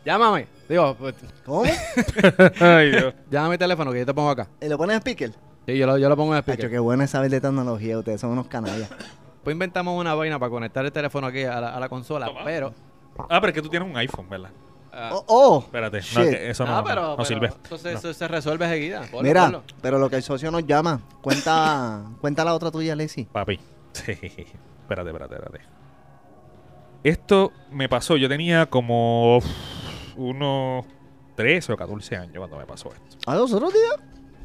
[0.04, 0.48] Llámame.
[0.68, 1.14] Digo, pues,
[1.46, 1.64] ¿Cómo?
[2.60, 3.14] Ay, Dios.
[3.30, 4.48] llámame el teléfono que yo te pongo acá.
[4.62, 5.32] ¿Y lo pones en speaker?
[5.68, 6.70] Sí, yo lo, yo lo pongo en el Acho, speaker.
[6.72, 7.98] qué bueno es saber de tecnología.
[8.00, 8.90] Ustedes son unos canallas.
[9.46, 12.42] Pues inventamos una vaina para conectar el teléfono aquí a la, a la consola, Toma.
[12.44, 12.74] pero...
[13.30, 14.50] Ah, pero es que tú tienes un iPhone, ¿verdad?
[14.92, 15.60] ah, Oh, oh.
[15.64, 17.48] Espérate, no, que eso no, ah, no, pero, no pero sirve.
[17.64, 18.00] Eso, se, No.
[18.00, 19.02] eso se resuelve seguida.
[19.12, 19.64] Ponlo, Mira, ponlo.
[19.82, 23.26] pero lo que el socio nos llama, cuenta, cuenta la otra tuya, Lacey.
[23.26, 23.58] Papi.
[23.94, 24.12] Sí.
[24.12, 25.62] Espérate, espérate, espérate.
[27.04, 29.46] Esto me pasó, yo tenía como uf,
[30.18, 30.86] unos
[31.36, 33.18] 13 o 14 años cuando me pasó esto.
[33.32, 33.96] ¿A los otros días?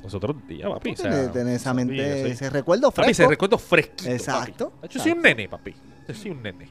[0.02, 0.90] Los otros días, papi.
[0.92, 3.30] o sea, Tenés esa mente, sí, ese recuerdo Papi, se fresco.
[3.30, 4.10] recuerdo fresquito.
[4.10, 4.94] Exacto, papi.
[4.94, 5.74] Yo soy un nene, papi.
[6.08, 6.68] Yo soy un nene.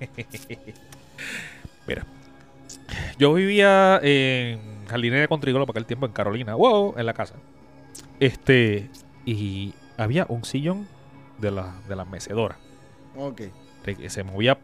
[1.86, 2.06] Mira.
[3.18, 6.54] Yo vivía en Jardinera con Trigolo para aquel tiempo en Carolina.
[6.54, 7.34] Wow, en la casa.
[8.18, 8.88] Este.
[9.26, 10.88] Y había un sillón
[11.38, 12.56] de la, de la mecedora.
[13.16, 13.42] Ok.
[13.84, 14.58] que se movía,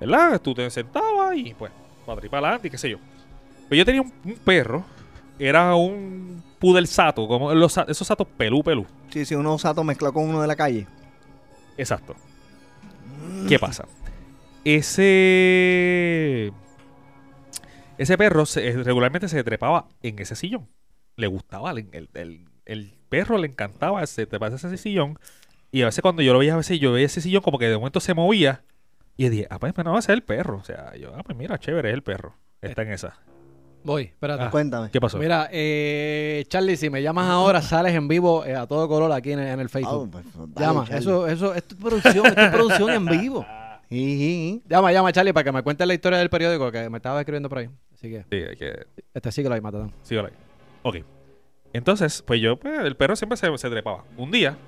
[0.00, 0.40] ¿verdad?
[0.40, 1.72] Tú te sentabas y pues,
[2.04, 2.98] para adelante y qué sé yo.
[3.68, 4.84] Pero yo tenía un, un perro,
[5.38, 8.86] era un pudel sato, como los, esos satos pelú, pelú.
[9.10, 10.86] Sí, sí, uno sato mezclado con uno de la calle.
[11.76, 12.14] Exacto.
[13.48, 13.84] ¿Qué pasa?
[14.64, 16.52] Ese.
[17.98, 20.68] Ese perro se- eh, regularmente se trepaba en ese sillón.
[21.16, 25.18] Le gustaba, el, el- el- perro le encantaba ese, treparse en ese sillón.
[25.70, 27.68] Y a veces cuando yo lo veía, a veces yo veía ese sillón como que
[27.68, 28.64] de momento se movía.
[29.16, 30.58] Y yo dije, ah, pues no va a ser el perro.
[30.58, 32.34] O sea, yo, ah, pues mira, chévere, es el perro.
[32.60, 33.18] Está en esa.
[33.86, 34.42] Voy, espérate.
[34.42, 34.50] Ah.
[34.50, 34.90] Cuéntame.
[34.90, 35.16] ¿Qué pasó?
[35.18, 39.32] Mira, eh, Charlie, si me llamas ahora, sales en vivo eh, a todo color aquí
[39.32, 40.10] en, en el Ah, Facebook.
[40.10, 40.98] pues, dale, llama, Charlie.
[40.98, 43.46] eso, eso, esto es producción, esto es producción en vivo.
[43.88, 46.96] Sí, sí, Llama, llama, Charlie, para que me cuentes la historia del periódico que me
[46.96, 47.70] estaba escribiendo por ahí.
[47.94, 49.92] Así que, Sí, hay que, este síguelo ahí, Matatán.
[50.02, 50.32] Síguelo ahí.
[50.82, 50.96] Ok.
[51.72, 54.02] Entonces, pues yo, pues, el perro siempre se, se trepaba.
[54.16, 54.58] Un día,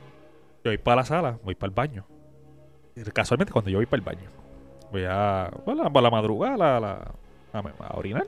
[0.64, 2.06] yo voy para la sala, voy para el baño.
[2.94, 4.30] Y casualmente, cuando yo voy para el baño,
[4.92, 7.12] voy a, bueno, a la madrugada a, la-
[7.52, 8.24] a, a orinar.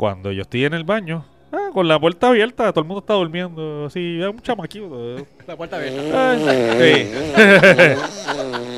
[0.00, 3.12] Cuando yo estoy en el baño, ah, con la puerta abierta, todo el mundo está
[3.12, 3.84] durmiendo.
[3.84, 5.18] Así, es un chamaquito.
[5.18, 5.26] eh.
[5.46, 6.30] La puerta abierta.
[6.30, 6.40] Ay,
[6.80, 7.92] sí.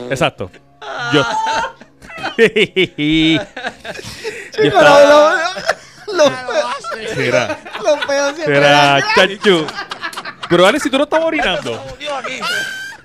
[0.10, 0.50] Exacto.
[1.12, 1.22] Yo.
[2.36, 3.38] yo
[4.56, 5.44] Pero estaba.
[6.08, 7.58] lo, lo, feo- Será.
[7.84, 9.64] lo feo siempre Será, es- chanchu.
[10.50, 11.80] Pero Ale, si tú no estás orinando.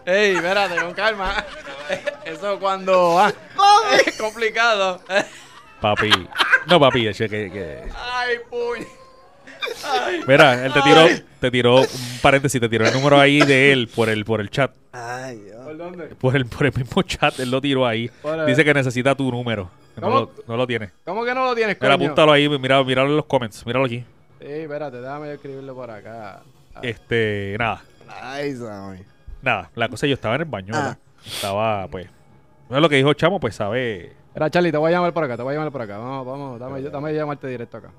[0.06, 1.46] Ey, espérate, con calma.
[2.26, 3.32] Eso cuando ah,
[4.06, 5.02] es complicado.
[5.82, 6.10] Papi.
[6.68, 8.86] No, papi, es que, que- Ay, puñ.
[10.28, 11.06] Mira, él te tiró,
[11.40, 11.88] te tiró un
[12.22, 14.72] paréntesis, te tiró el número ahí de él por el, por el chat.
[14.92, 15.58] Ay, Dios.
[15.64, 16.06] ¿Por dónde?
[16.16, 18.10] Por el, por el mismo chat, él lo tiró ahí.
[18.22, 19.70] Por Dice que necesita tu número.
[19.98, 20.20] No ¿Cómo?
[20.20, 20.92] lo, no lo tiene.
[21.06, 22.06] ¿Cómo que no lo tienes, Mira, coño?
[22.06, 24.04] apúntalo ahí, mira, míralo en los comments, míralo aquí.
[24.40, 26.42] Sí, espérate, déjame yo escribirlo por acá.
[26.76, 27.82] Ah, Este, nada,
[28.22, 29.00] Ay, Sammy.
[29.42, 29.70] nada.
[29.76, 30.98] La cosa, yo estaba en el baño, Ah.
[31.26, 32.08] Estaba, pues.
[32.70, 34.14] No es lo que dijo Chamo, pues sabe.
[34.38, 35.98] Mira, Charlie, te voy a llamar por acá, te voy a llamar por acá.
[35.98, 37.90] Vamos, vamos, dame, dame llamarte directo acá.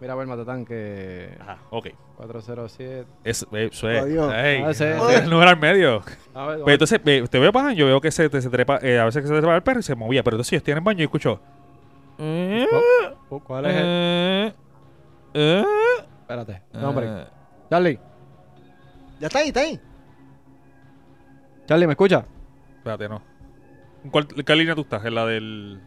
[0.00, 1.34] Mira, a ver, Matatán, que...
[1.40, 1.86] Ajá, ok.
[2.16, 3.06] 407...
[3.24, 4.02] Es, eso es.
[4.02, 4.34] Adiós.
[4.34, 6.02] Ey, Ah, el número al medio.
[6.34, 8.80] A ver, Pues entonces, eh, te veo bajan, yo veo que se, te- se trepa,
[8.82, 10.72] eh, a veces que se trepa el perro y se movía, pero entonces yo estoy
[10.72, 11.40] en el baño y escucho.
[13.46, 13.82] ¿cuál es el...?
[13.86, 14.52] Eh,
[15.34, 15.64] eh,
[16.20, 16.62] Espérate.
[16.74, 17.06] Nombre.
[17.08, 17.26] eh,
[17.70, 17.98] Charlie.
[19.20, 19.80] Ya está ahí, está ahí.
[21.64, 22.26] Charlie, ¿me escucha?
[22.76, 23.31] espérate, no.
[24.04, 25.04] ¿En cuál, en qué línea tú estás?
[25.04, 25.80] ¿En la del.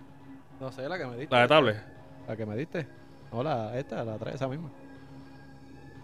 [0.60, 1.36] No sé, la que me diste.
[1.36, 1.84] la de tablet?
[2.28, 2.88] La que me diste.
[3.32, 4.70] No, la, esta, la trae esa misma.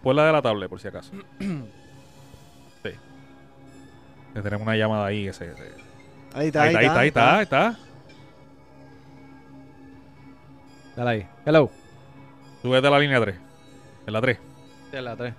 [0.02, 1.12] Pues la de la tablet, por si acaso.
[1.38, 2.90] sí.
[4.34, 5.28] Que tenemos una llamada ahí.
[5.28, 5.74] Ese, ese-
[6.34, 7.78] Ahí está, Ahí está, ahí está, ahí está, ahí está.
[10.96, 11.26] Dale ahí.
[11.46, 11.70] Hello.
[12.62, 13.36] Súbete a la línea 3.
[14.06, 14.38] En la 3.
[14.90, 15.34] Sí, la 3.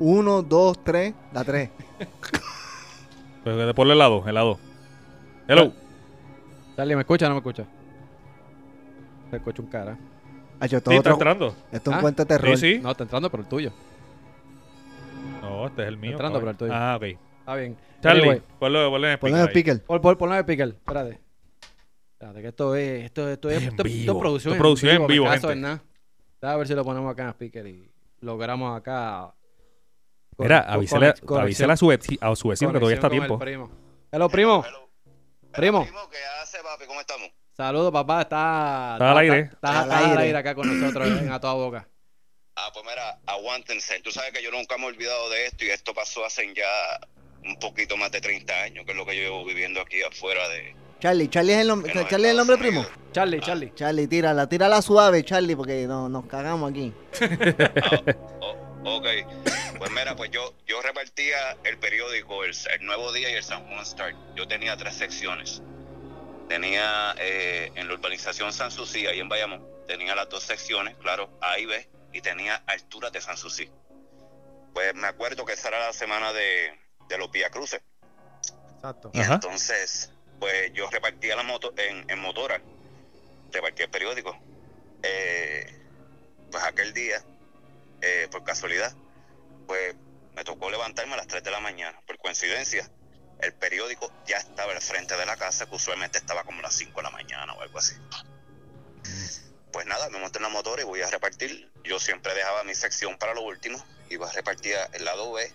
[0.00, 1.70] Uno, dos, tres, la tres.
[3.44, 4.58] Pues ponle el lado, el lado.
[5.46, 5.72] Hello.
[6.78, 7.64] Charlie, ¿me escucha o no me escucha?
[9.30, 9.98] Se escucha un cara.
[10.60, 11.46] Ay, yo, Sí, es está otro- entrando.
[11.72, 12.56] esto es un Ah, cuento de terror.
[12.56, 12.80] Sí, sí.
[12.80, 13.72] No, está entrando por el tuyo.
[15.42, 16.12] No, este es el mío.
[16.12, 16.56] entrando cabrón.
[16.56, 16.80] por el tuyo.
[16.80, 17.02] Ah, ok.
[17.40, 17.76] Está bien.
[18.00, 19.48] Charlie, Anyway, ponlo, ponlo en el Ponle speaker el ahí.
[19.50, 19.84] speaker.
[19.86, 20.40] Pon, pon, ponlo de.
[20.40, 21.20] Espérate.
[22.12, 23.04] Espérate, que esto es.
[23.06, 23.62] Esto, esto es.
[23.62, 24.12] En Esto, vivo.
[24.12, 24.52] es producción.
[24.52, 25.80] Esto es producción en vivo, caso gente.
[26.40, 29.34] Déjame ver si lo ponemos acá en speaker y logramos acá.
[30.36, 33.28] con- Mira, con- avísale, a su, veci- a su vecino que todavía está a conexión
[33.28, 33.66] con tiempo.
[33.66, 33.70] el primo.
[34.12, 34.64] Hello, primo.
[35.58, 35.84] Primo.
[36.10, 36.86] ¿qué hace, papi?
[36.86, 37.28] ¿Cómo estamos?
[37.56, 38.22] Saludos, papá.
[38.22, 38.92] Está.
[38.94, 39.38] Está al aire.
[39.40, 40.22] Está, Está al está al aire.
[40.22, 41.88] aire acá con nosotros en A Toda Boca.
[42.56, 44.00] Ah, pues mira, aguántense.
[44.00, 47.00] Tú sabes que yo nunca me he olvidado de esto y esto pasó hace ya
[47.44, 50.48] un poquito más de 30 años, que es lo que yo llevo viviendo aquí afuera
[50.48, 50.74] de...
[51.00, 52.84] Charlie, Charlie es el, nombre, Charlie es el nombre primo.
[53.12, 53.72] Charlie, Charlie.
[53.74, 56.92] Charlie, tírala, tírala suave, Charlie, porque no, nos cagamos aquí.
[58.40, 58.56] Oh,
[58.96, 59.06] ok,
[59.78, 63.66] pues mira, pues yo, yo repartía el periódico, el, el Nuevo Día y el San
[63.66, 64.14] Juan Star.
[64.34, 65.62] Yo tenía tres secciones.
[66.48, 71.28] Tenía eh, en la urbanización San Susi, ahí en Bayamón, tenía las dos secciones, claro,
[71.42, 73.70] A y B, y tenía alturas de San Susi.
[74.72, 76.72] Pues me acuerdo que esa era la semana de,
[77.06, 77.82] de los Vía Cruces.
[78.76, 79.10] Exacto.
[79.12, 79.34] Y Ajá.
[79.34, 82.62] entonces, pues yo repartía la moto en, en motora,
[83.52, 84.38] repartía el periódico.
[85.02, 85.70] Eh,
[86.50, 87.22] pues aquel día,
[88.00, 88.94] eh, por casualidad,
[89.66, 89.94] pues
[90.34, 92.00] me tocó levantarme a las 3 de la mañana.
[92.06, 92.88] Por coincidencia,
[93.40, 96.74] el periódico ya estaba al frente de la casa, que usualmente estaba como a las
[96.74, 97.94] 5 de la mañana o algo así.
[99.72, 101.70] Pues nada, me monté en la motora y voy a repartir.
[101.84, 103.84] Yo siempre dejaba mi sección para lo último.
[104.10, 105.52] Iba a repartir el lado B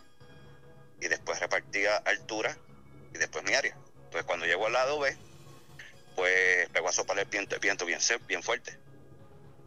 [1.02, 2.58] y después repartía altura
[3.14, 3.76] y después mi área.
[4.06, 5.18] Entonces cuando llego al lado B,
[6.16, 7.78] pues pegó a soplar el viento, bien,
[8.28, 8.78] bien fuerte.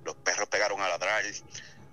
[0.04, 1.24] Los perros pegaron a ladrar.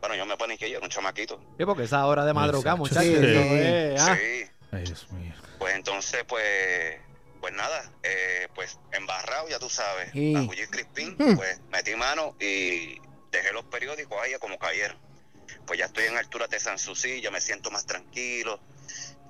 [0.04, 1.39] Bueno, yo me paniqué, yo era un chamaquito.
[1.58, 3.06] Sí, porque esa hora de madrugada, muchachos.
[3.06, 3.96] Sí.
[3.98, 4.18] ah.
[4.20, 5.34] Sí, Ay, Dios mío.
[5.58, 7.00] pues entonces, pues,
[7.39, 10.36] pues nada, eh, pues embarrado, ya tú sabes, Sí.
[10.36, 11.38] a Julio Crispín, Hmm.
[11.38, 13.00] pues metí mano y
[13.32, 14.98] dejé los periódicos ahí a como cayeron.
[15.66, 18.60] Pues ya estoy en altura de San Susi, ya me siento más tranquilo,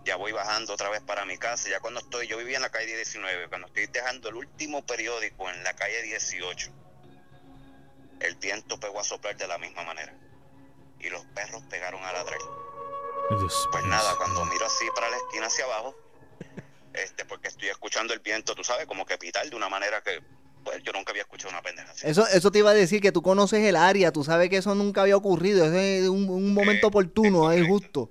[0.05, 2.71] ya voy bajando otra vez para mi casa, ya cuando estoy, yo vivía en la
[2.71, 6.71] calle 19, cuando estoy dejando el último periódico en la calle 18,
[8.21, 10.15] el viento pegó a soplar de la misma manera
[11.03, 12.39] y los perros pegaron a ladrar.
[13.29, 15.95] Dios Pues nada, cuando miro así para la esquina hacia abajo,
[16.93, 20.21] este, porque estoy escuchando el viento, tú sabes, como que pitar de una manera que,
[20.63, 22.07] pues, yo nunca había escuchado una pendeja así.
[22.07, 24.75] Eso, eso te iba a decir que tú conoces el área, tú sabes que eso
[24.75, 28.09] nunca había ocurrido, es un, un momento Eh, oportuno, es justo.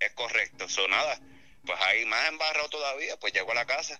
[0.00, 1.18] Es correcto, eso nada.
[1.64, 3.98] Pues ahí más embarrado todavía, pues llego a la casa.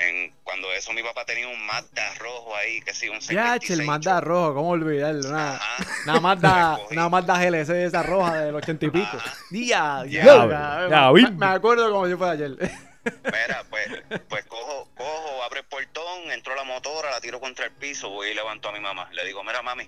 [0.00, 3.74] En, cuando eso mi papá tenía un Mazda rojo ahí, que sí, un Ya, che,
[3.74, 3.86] el 626.
[3.86, 5.28] Mazda rojo, ¿cómo olvidarlo?
[5.28, 5.60] Una,
[6.04, 9.18] una Mazda, una Mazda GLC de esa roja del ochenta y pico.
[9.50, 12.50] Día, Ya, ya, ya, me, acuerdo como si fuera ayer.
[13.24, 17.72] Mira, pues, pues cojo, cojo, abro el portón, entro la motora, la tiro contra el
[17.72, 19.10] piso, voy y levanto a mi mamá.
[19.12, 19.86] Le digo, mira mami,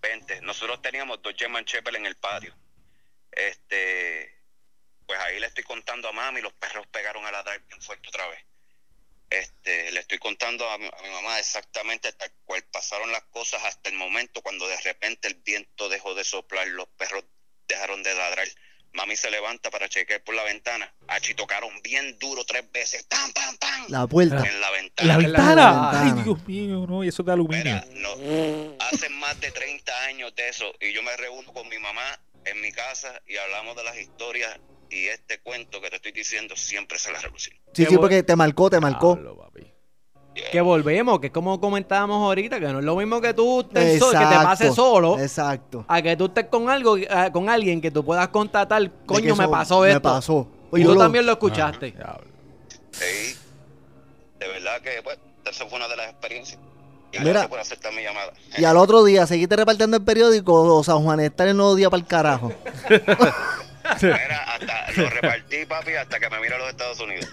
[0.00, 0.40] vente.
[0.42, 2.54] Nosotros teníamos dos German Shepherd en el patio.
[3.32, 4.42] Este,
[5.06, 8.28] pues ahí le estoy contando a mami, los perros pegaron a ladrar bien fuerte otra
[8.28, 8.44] vez.
[9.40, 13.64] Este, le estoy contando a mi, a mi mamá exactamente tal cual pasaron las cosas
[13.64, 17.24] hasta el momento cuando de repente el viento dejó de soplar, los perros
[17.66, 18.46] dejaron de ladrar.
[18.94, 20.94] Mami se levanta para chequear por la ventana.
[21.08, 23.04] Achi tocaron bien duro tres veces.
[23.04, 23.86] ¡Pam, pam, pam!
[23.88, 24.36] La puerta.
[24.46, 25.16] en la La ventana.
[25.16, 25.90] ventana.
[26.02, 26.22] Ay.
[26.24, 27.64] Dios mío, no, y eso es de aluminio.
[27.64, 31.78] Mira, no, hace más de 30 años de eso y yo me reúno con mi
[31.78, 34.58] mamá en mi casa y hablamos de las historias
[34.92, 37.54] y este cuento que te estoy diciendo siempre se la relucir.
[37.72, 39.18] Sí, sí, porque te marcó, te marcó.
[39.36, 39.66] Papi.
[40.50, 43.98] que volvemos, que es como comentábamos ahorita, que no es lo mismo que tú estés
[43.98, 45.84] so- que te pases solo, Exacto.
[45.88, 48.32] a que tú estés con algo, eh, con alguien que tú puedas que
[49.06, 50.00] coño, me pasó me esto.
[50.02, 50.48] pasó.
[50.74, 51.90] Y tú lo- también lo escuchaste.
[51.92, 52.24] Diablo.
[52.92, 53.36] Sí,
[54.38, 55.18] de verdad que pues,
[55.50, 56.58] esa fue una de las experiencias.
[57.12, 57.32] Y Mira.
[57.32, 58.32] gracias por aceptar mi llamada.
[58.56, 61.90] Y al otro día, ¿seguiste repartiendo el periódico o San Juan está el nuevo día
[61.90, 62.52] para el carajo?
[63.92, 67.28] Hasta lo repartí, papi, hasta que me mira a los Estados Unidos.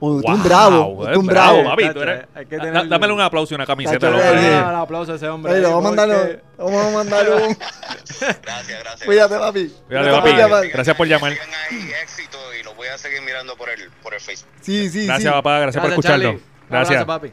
[0.00, 1.64] Oh, tú un Wow, bravo, tú un bravo.
[1.64, 4.08] papi, tú eres- hay que Da- Dámele un aplauso y una camiseta.
[4.08, 5.52] Eh, Ah, un aplauso a ese hombre.
[5.54, 7.56] Oye, vamos a mandarlo, porque- vamos a mandarlo un...
[7.58, 9.02] Gracias, gracias.
[9.04, 9.74] Cuídate, papi.
[9.88, 10.36] Cuídate, Gracias por papi.
[10.36, 10.68] llamar.
[10.68, 11.32] Gracias por llamar.
[11.32, 14.48] Ahí, éxito, y lo voy a seguir mirando por el, por el Facebook.
[14.60, 15.36] Sí, sí, Gracias, sí.
[15.36, 15.58] papá.
[15.58, 16.40] Gracias, por Gracias, escucharnos.
[16.42, 16.68] Charlie.
[16.70, 17.04] Un abrazo, Gracias.
[17.04, 17.32] papi.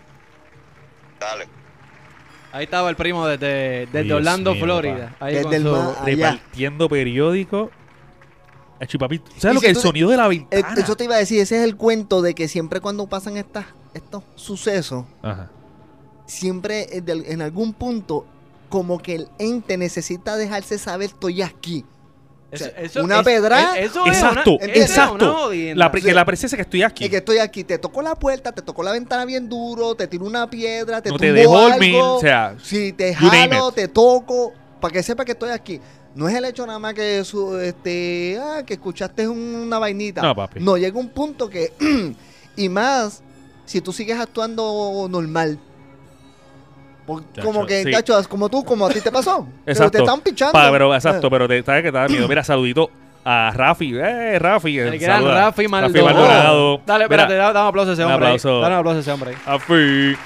[1.20, 1.48] Dale.
[2.52, 5.16] Ahí estaba el primo desde, desde Orlando, mío, Florida.
[5.20, 5.96] Ahí Desde con el su-.
[6.06, 7.70] Repartiendo periódico.
[8.80, 8.98] ¿Tú
[9.36, 10.76] Y ¿Sabes lo si que el sonido de la Eh, ventana?
[10.78, 13.66] Eso te iba a decir, ese es el cuento de que siempre cuando pasan estas,
[13.94, 15.50] estos sucesos, Ajá.
[16.26, 18.26] siempre en del- en algún punto,
[18.70, 21.86] como que el ente necesita dejarse saber, estoy aquí.
[22.52, 25.50] Eso- O sea, eso- una es- pedra- es- eso es Exacto, es una exacto.
[25.76, 27.06] La, pre- que la presencia que estoy aquí.
[27.06, 30.08] Y que estoy aquí, te tocó la puerta, te tocó la ventana bien duro, te
[30.08, 33.88] tiro una piedra, te No te dejó algo, dormir, o sea, si te jalo, te
[33.88, 35.82] toco, para que sepa que estoy aquí.
[36.16, 40.22] No es el hecho nada más que su, este, ah, que escuchaste una vainita.
[40.22, 40.62] No, papi.
[40.62, 41.74] No, llega un punto que,
[42.56, 43.22] y más,
[43.66, 45.60] si tú sigues actuando normal.
[47.06, 47.92] Por- Chacho, como que, sí.
[48.30, 49.46] como tú, como a ti te pasó.
[49.66, 49.92] Pero Exacto.
[49.92, 50.54] te están pichando.
[50.54, 51.30] Pa- pero, exacto, Eh.
[51.30, 52.28] pero te, sabes que te da miedo.
[52.28, 52.90] Mira, saludito
[53.24, 53.94] a Rafi.
[53.96, 54.80] Eh, Rafi.
[54.80, 55.42] eh, El gran saluda.
[55.46, 56.06] Rafi Maldonado.
[56.06, 56.82] Maldonado.
[56.86, 58.28] Dale, Mira, espérate, da- dame un aplauso a ese un hombre.
[58.30, 58.36] ahí.
[58.38, 58.60] aplauso.
[58.62, 59.30] Dale un aplauso a ese hombre.
[59.32, 59.38] ahí.
[59.46, 60.18] Rafi.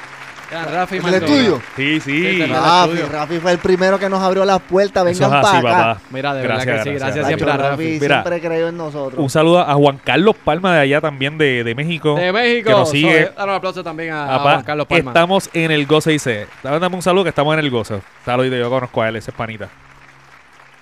[0.52, 1.62] Rafi ¿El estudio?
[1.76, 2.46] Sí, Sí, sí.
[2.46, 2.98] Rafi.
[3.04, 5.04] Rafi fue el primero que nos abrió las puertas.
[5.06, 5.94] Vengan es así, para acá.
[5.94, 6.02] papá.
[6.10, 6.96] Mira, de verdad Gracias, que sí.
[7.00, 7.28] gracias.
[7.28, 8.00] Siempre a Rafi Rafi.
[8.02, 8.22] Mira.
[8.24, 9.20] siempre creyó en nosotros.
[9.22, 12.16] Un saludo a Juan Carlos Palma de allá también de, de México.
[12.16, 12.70] De México.
[12.70, 13.28] Que nos sigue.
[13.28, 15.12] So, Dale un aplauso también a, Juan Carlos Palma.
[15.12, 16.48] Estamos en el gozo, dice.
[16.64, 18.02] Dame un saludo que estamos en el gozo.
[18.26, 19.70] Saludito, yo conozco a él, ese es panita.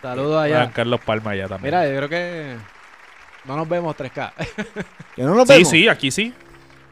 [0.02, 0.72] Saludos Juan allá.
[0.74, 1.74] Carlos Palma allá también.
[1.76, 2.56] Mira, yo creo que
[3.46, 4.32] no nos vemos 3K.
[5.16, 5.70] Que no nos sí, vemos.
[5.70, 6.34] sí, aquí sí.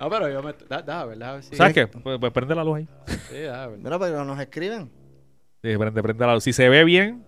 [0.06, 0.54] No, pero yo me...
[0.70, 1.30] Da, da, ¿verdad?
[1.30, 1.88] A ver si- ¿Sabes qué?
[1.88, 2.88] Pues, pues prende la luz ahí.
[3.30, 3.84] Sí, da, ¿verdad?
[3.84, 4.90] Mira, pero nos escriben.
[5.64, 6.44] Sí, prende, prende la luz.
[6.44, 7.24] Si se ve bien.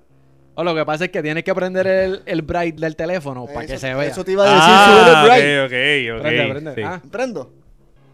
[0.55, 3.65] O lo que pasa es que tienes que prender el, el bright del teléfono para
[3.67, 4.05] que Eso- se vea.
[4.05, 5.65] Eso te iba a decir, ah, sube el break.
[5.65, 6.21] ok, ok, ok.
[6.23, 6.75] Prende, prende.
[6.75, 6.81] sí.
[6.83, 7.53] Ah, Prendo.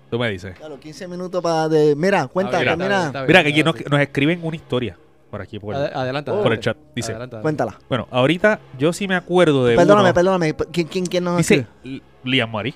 [0.10, 0.56] Tú me dices.
[0.58, 1.96] Claro, 15 minutos para de.
[1.96, 3.08] Mira, cuenta, Está bien, que está bien, mira.
[3.08, 4.98] está bien, Mira, que aquí nos, escriben una historia
[5.32, 6.44] por aquí, por, Ade- Adelante, Oh.
[6.44, 6.64] por el adelante.
[6.64, 6.78] chat.
[6.96, 7.42] Dice, Adelante, adelante.
[7.44, 7.80] Cuéntala.
[7.90, 10.14] bueno, ahorita yo sí me acuerdo de Perdóname, uno.
[10.14, 10.54] perdóname.
[10.72, 12.02] ¿Quién, quién, quién nos Dice escribe?
[12.24, 12.76] Liam Marie.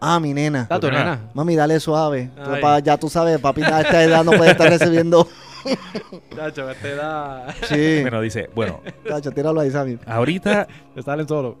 [0.00, 0.62] Ah, mi nena.
[0.62, 1.20] Está tu Nena.
[1.34, 2.30] Mami, dale suave.
[2.44, 2.60] Tú Ay.
[2.60, 5.26] pa- ya tú sabes, papi, a esta edad no puede estar recibiendo.
[6.36, 7.46] Chacho, te da...
[7.68, 7.98] Sí.
[8.02, 9.98] Bueno, dice, bueno, Chacho, tíralo ahí, Sammy.
[10.06, 11.58] ahorita Te salen solo.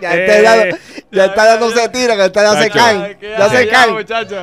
[0.00, 0.78] Ya esta edad,
[1.10, 3.16] ya esta edad no se tira, que a esta edad se caen.
[3.20, 3.94] Ya se caen.
[3.94, 4.36] muchacho.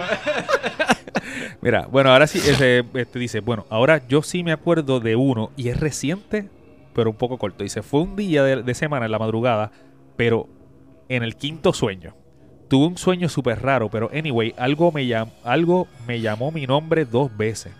[1.61, 5.51] Mira, bueno, ahora sí, ese, este dice, bueno, ahora yo sí me acuerdo de uno
[5.55, 6.49] y es reciente,
[6.95, 7.63] pero un poco corto.
[7.63, 9.71] Dice, fue un día de, de semana en la madrugada,
[10.17, 10.47] pero
[11.15, 12.15] en el quinto sueño.
[12.67, 17.03] Tuve un sueño súper raro, pero anyway, algo me, llam- algo me llamó mi nombre
[17.05, 17.73] dos veces.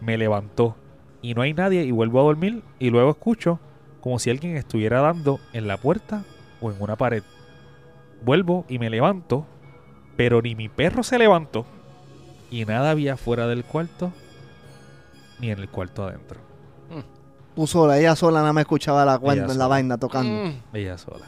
[0.00, 0.76] Me levantó
[1.20, 3.60] y no hay nadie y vuelvo a dormir y luego escucho
[4.00, 6.24] como si alguien estuviera dando en la puerta
[6.60, 7.22] o en una pared.
[8.24, 9.46] Vuelvo y me levanto,
[10.16, 11.64] pero ni mi perro se levantó
[12.50, 14.12] y nada había fuera del cuarto
[15.38, 16.40] ni en el cuarto adentro.
[17.54, 20.48] Tú sola, ella sola nada más escuchaba la cuenta Ella en la vaina tocando.
[20.50, 21.26] Mm, Ella sola.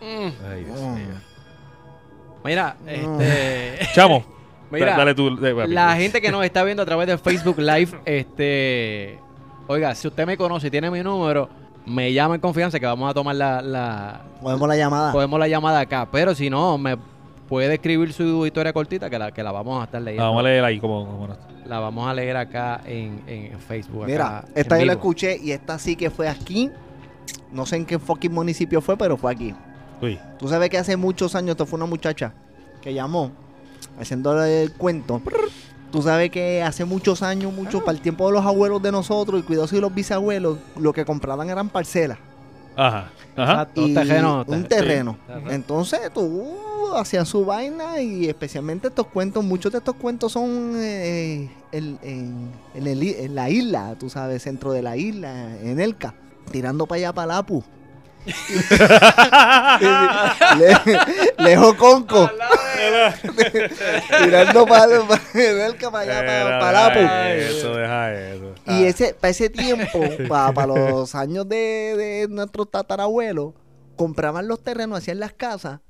[0.00, 0.32] Mm.
[0.52, 0.94] Ay, Dios Mm.
[0.94, 1.06] mío.
[2.44, 3.20] Mira, No.
[3.20, 3.78] este...
[3.94, 4.24] Chamo,
[4.70, 5.30] Mira, da- dale tú.
[5.66, 9.18] La gente que nos está viendo a través de Facebook Live, este.
[9.66, 11.48] Oiga, si usted me conoce y tiene mi número,
[11.86, 13.60] me llama en confianza que vamos a tomar la.
[13.62, 15.12] la Podemos la llamada.
[15.12, 16.08] podemos la llamada acá.
[16.10, 16.96] Pero si no, me
[17.48, 20.24] puede escribir su historia cortita que la, que la vamos a estar leyendo.
[20.24, 21.04] Vamos a leer ahí como.
[21.06, 21.36] como no-
[21.66, 24.06] La vamos a leer acá en, en Facebook.
[24.06, 26.70] Mira, acá esta en yo la escuché y esta sí que fue aquí.
[27.52, 29.54] No sé en qué fucking municipio fue, pero fue aquí.
[30.02, 32.32] Uy, Tú sabes que hace muchos años esto fue una muchacha
[32.80, 33.30] que llamó
[34.00, 35.20] haciéndole el cuento.
[35.92, 39.40] Tú sabes que hace muchos años, mucho para el tiempo de los abuelos de nosotros
[39.40, 42.18] y cuidados y los bisabuelos, lo que compraban eran parcelas.
[42.76, 43.10] Ajá.
[43.36, 43.52] Ajá.
[43.52, 44.44] Exacto, un terreno.
[44.46, 45.16] un te- terreno.
[45.26, 45.32] sí.
[45.50, 46.54] Entonces tú
[46.96, 52.50] hacían su vaina y especialmente estos cuentos, muchos de estos cuentos son eh, el- en,
[52.74, 56.14] en el en la isla, tú sabes, centro de la isla, en Elca,
[56.52, 57.62] tirando para allá para Lapu.
[60.58, 62.30] Le- lejos Conco,
[64.22, 64.86] tirando para
[65.34, 66.98] Elca para allá para, Era, para Lapu.
[67.00, 68.54] deja Eso, deja eso.
[68.66, 71.56] Y ese, para ese tiempo, para, los años de,
[71.96, 73.54] de nuestros tatarabuelos,
[73.96, 75.80] compraban los terrenos, hacían las casas,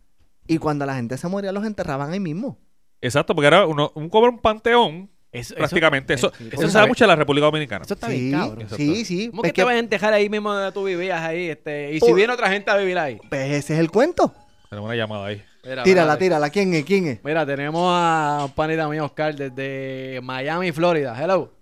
[0.46, 2.58] y cuando la gente se moría los enterraban ahí mismo.
[3.00, 6.14] Exacto, porque era uno, un cobra un panteón, Eso- prácticamente.
[6.14, 7.84] Eso, eso- eso, se da mucho en la República Dominicana.
[7.84, 8.68] Eso está sí, bien, cabrón.
[8.76, 9.28] Sí, sí.
[9.30, 11.48] ¿Cómo Pues que te vas a entejar ahí mismo donde tú vivías ahí?
[11.50, 12.14] Este, y si Oh.
[12.14, 13.18] viene otra gente a vivir ahí.
[13.28, 14.32] pues ese es el cuento.
[14.68, 15.42] Tenemos una llamada ahí.
[15.62, 16.50] Mira, Tírala, mira, tírala.
[16.50, 16.84] ¿Quién es?
[16.84, 17.22] ¿Quién es?
[17.24, 21.14] Mira, tenemos a un panita mío, Oscar, desde Miami, Florida.
[21.22, 21.52] Hello.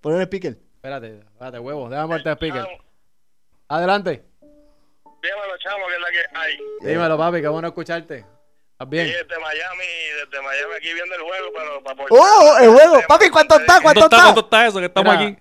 [0.00, 0.58] Pon el speaker.
[0.76, 1.88] Espérate, espérate, huevo.
[1.88, 2.66] Déjame ponerte el speaker.
[3.68, 4.24] Adelante.
[5.22, 6.92] Dímelo, chamo, que es la que hay.
[6.94, 8.24] Dímelo, papi, qué bueno escucharte.
[8.74, 9.06] ¿Estás bien?
[9.06, 9.86] Sí, desde Miami,
[10.18, 12.56] desde Miami aquí viendo el juego, pero para ¡Oh!
[12.60, 13.02] El juego.
[13.06, 13.80] Papi, ¿cuánto está?
[13.80, 14.22] ¿Cuánto ¿Cuánto está?
[14.24, 14.78] ¿Cuánto está eso?
[14.80, 15.28] Que estamos Mira.
[15.30, 15.38] aquí.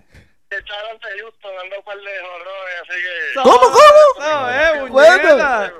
[0.51, 3.41] Está ante Houston, anda un par de horrores, así que...
[3.41, 4.19] ¿Cómo, cómo?
[4.19, 5.71] No, eh, Bueno.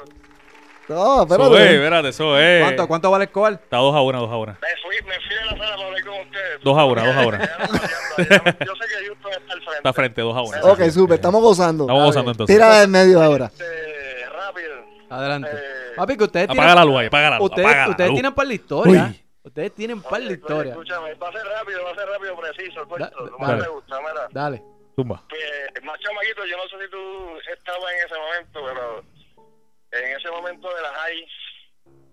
[0.90, 1.76] No, Eso es, espérate.
[1.76, 2.64] espérate, eso es.
[2.64, 3.54] ¿Cuánto, ¿Cuánto vale el score?
[3.54, 4.58] Está 2 a 1, 2 a 1.
[4.62, 6.60] Me fui, me fui de la sala para hablar con ustedes.
[6.62, 7.38] 2 a 1, 2 a 1.
[7.38, 9.78] Ya no cambiando, ya- Yo sé que Houston está al frente.
[9.78, 10.58] Está frente, 2 a 1.
[10.74, 11.16] Ok, súper.
[11.16, 11.84] Estamos gozando.
[11.86, 12.54] Estamos gozando entonces.
[12.56, 13.46] Tírala del medio ahora.
[13.46, 13.83] Este.
[15.18, 15.50] Adelante.
[15.54, 17.50] Eh, Papi, que ustedes Apaga la luz ahí, apaga la luz.
[17.50, 18.16] Ustedes, apaga la ustedes luz.
[18.16, 19.04] tienen par de historia.
[19.10, 19.20] Uy.
[19.44, 20.72] Ustedes tienen par de ok, historia.
[20.72, 23.04] Escúchame, va a ser rápido, va a ser rápido, preciso, corto.
[23.06, 23.62] Da- como dale.
[23.62, 24.28] me gusta, mira.
[24.32, 24.64] Dale.
[24.96, 25.24] Tumba.
[25.28, 29.04] que más chamaquito, yo no sé si tú estabas en ese momento, pero
[29.92, 31.28] en ese momento de las high,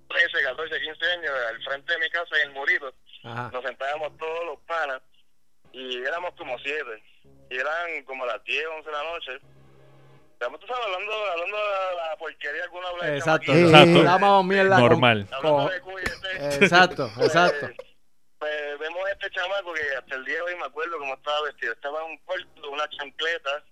[0.09, 2.93] 13, 14, 15 años, al frente de mi casa en el Murito,
[3.25, 3.51] Ajá.
[3.53, 5.03] nos sentábamos todos los panas
[5.73, 7.03] y éramos como siete.
[7.51, 9.33] Y eran como las 10, 11 de la noche.
[10.41, 13.47] Estamos hablando, hablando de la, porquería que uno habla de Exacto.
[13.53, 13.69] chamaquito.
[13.77, 13.99] Exacto.
[14.11, 14.79] Hablamos mierda.
[14.81, 15.29] Normal.
[15.43, 16.65] Con- de cuyete.
[16.65, 17.67] Exacto, Pues, exacto.
[18.39, 21.43] Pues vemos a este chamaco que hasta el día de hoy me acuerdo cómo estaba
[21.43, 21.75] vestido.
[21.75, 23.65] Estaba en un cuarto, una chancleta,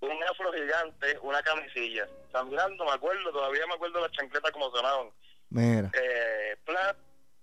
[0.00, 2.06] un afro gigante, una camisilla.
[2.32, 5.08] Sangrando, me acuerdo, todavía me acuerdo las chancletas como sonaban.
[5.48, 5.90] Mira.
[5.94, 6.98] Eh, plap,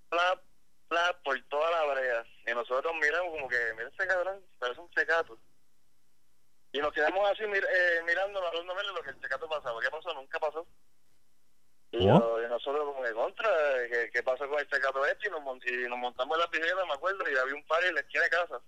[0.10, 0.40] plap,
[0.88, 2.24] plap, por toda la brea.
[2.46, 5.36] Y nosotros miramos como que, mira ese cabrón, parece un secato.
[6.76, 9.80] Y nos quedamos así mir, eh, mirando, hablando de lo que el secato pasaba.
[9.80, 10.14] ¿Qué pasó?
[10.14, 10.68] Nunca pasó.
[11.92, 12.20] Y, ¿Cómo?
[12.20, 13.50] yo- y nosotros como que contra,
[13.90, 15.28] ¿qué, qué pasó con el secato este?
[15.28, 17.94] Y nos, y nos montamos en la bicicleta, me acuerdo, y había un par en
[17.96, 18.62] la esquina de casa.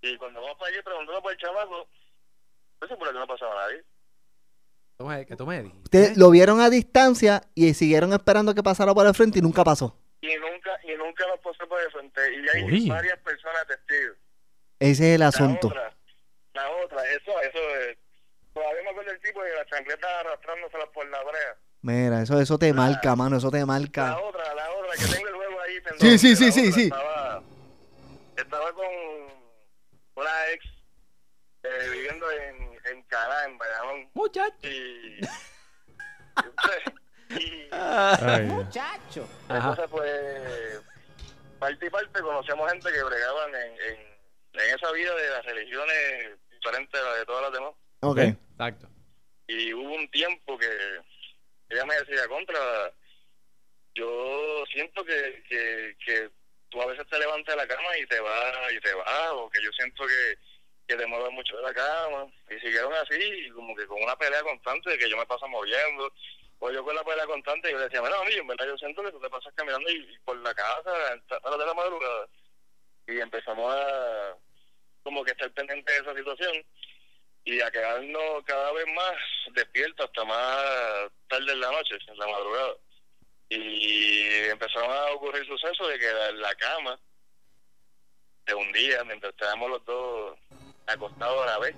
[0.00, 1.88] Y cuando vamos para allí preguntando por el chamaco,
[2.78, 3.84] pues por aquí no pasaba nadie.
[5.26, 5.82] Que tú me dijiste.
[5.84, 9.62] Ustedes lo vieron a distancia y siguieron esperando que pasara por el frente y nunca
[9.64, 9.98] pasó.
[10.22, 12.20] Y nunca, y nunca nos pasó por el frente.
[12.34, 12.88] Y hay Uy.
[12.88, 14.16] varias personas testigos.
[14.78, 15.66] Ese es el La asunto.
[15.68, 15.94] otra,
[16.54, 17.98] la otra, eso, eso es.
[18.52, 21.56] Todavía me acuerdo del tipo de la chancleta arrastrándoselas por la brea.
[21.82, 23.36] Mira, eso, eso te marca, mano.
[23.36, 24.18] Eso te La marca.
[24.20, 25.82] otra, la otra, que tengo el juego ahí.
[25.98, 26.84] Sí, sí, sí, la sí, sí.
[26.84, 27.42] Estaba,
[28.36, 28.86] estaba con
[30.14, 30.64] una ex
[31.64, 34.10] eh, viviendo en, en Calá, en Bayamón.
[34.14, 34.54] Muchacho.
[34.62, 35.20] Y.
[37.40, 39.28] y Ay, Muchacho.
[39.48, 39.70] Ajá.
[39.70, 40.80] Entonces, pues,
[41.58, 46.38] parte y parte conocíamos gente que bregaban en, en, en esa vida de las religiones
[46.64, 47.74] diferentes a la de todas las demás.
[48.00, 48.18] Ok.
[48.18, 48.88] Exacto.
[49.46, 50.68] Y hubo un tiempo que
[51.68, 52.92] ella me decía, contra,
[53.94, 56.30] yo siento que, que, que
[56.70, 59.50] tú a veces te levantas de la cama y te vas, y te vas, o
[59.50, 60.38] que yo siento que,
[60.88, 62.26] que te mueves mucho de la cama.
[62.50, 66.12] Y siguieron así, como que con una pelea constante de que yo me paso moviendo.
[66.60, 69.02] O yo con la pelea constante, yo le decía, bueno, amigo, en verdad yo siento
[69.02, 72.28] que tú te pasas caminando y, y por la casa a las de la madrugada.
[73.06, 74.34] Y empezamos a
[75.04, 76.64] como que estar pendiente de esa situación
[77.44, 79.14] y a quedarnos cada vez más
[79.52, 82.74] despiertos hasta más tarde en la noche, en la madrugada.
[83.50, 86.98] Y empezaron a ocurrir sucesos de que la, la cama
[88.46, 90.38] de un día, mientras estábamos los dos
[90.86, 91.76] acostados a la vez,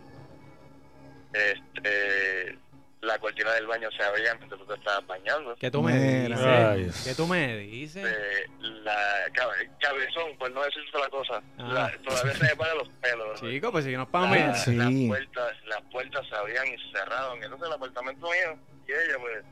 [1.32, 2.58] este,
[3.02, 5.54] la cortina del baño se abría mientras tú te estabas bañando.
[5.56, 6.36] ¿Qué tú me Mira.
[6.74, 6.96] dices?
[7.04, 7.10] Ay.
[7.10, 8.04] ¿Qué tú me dices?
[8.04, 8.46] Eh,
[8.82, 8.96] la
[9.32, 11.68] cabe- cabezón, por no decirte la cosa, Ah.
[11.72, 13.40] la- todavía se me paran los pelos.
[13.40, 14.54] Chico, pues si no es para mí.
[14.58, 14.74] sí.
[14.74, 19.18] las puertas las puertas se abrían y se cerraban entonces el apartamento mío y ella
[19.20, 19.44] pues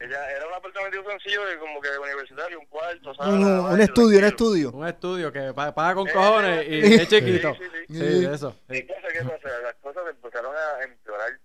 [0.00, 3.30] ella era un apartamento sencillo de como que universitario un cuarto sala,
[3.72, 4.70] Un, estudio, un estudio.
[4.72, 7.54] Un estudio que pa- paga con Eh, cojones y sí, es chiquito.
[7.54, 7.98] sí, sí, sí.
[7.98, 8.54] Sí, eso.
[8.68, 9.08] ¿Y qué pasa?
[9.12, 9.58] ¿Qué pasa?
[9.62, 11.38] Las cosas empezaron a empeorar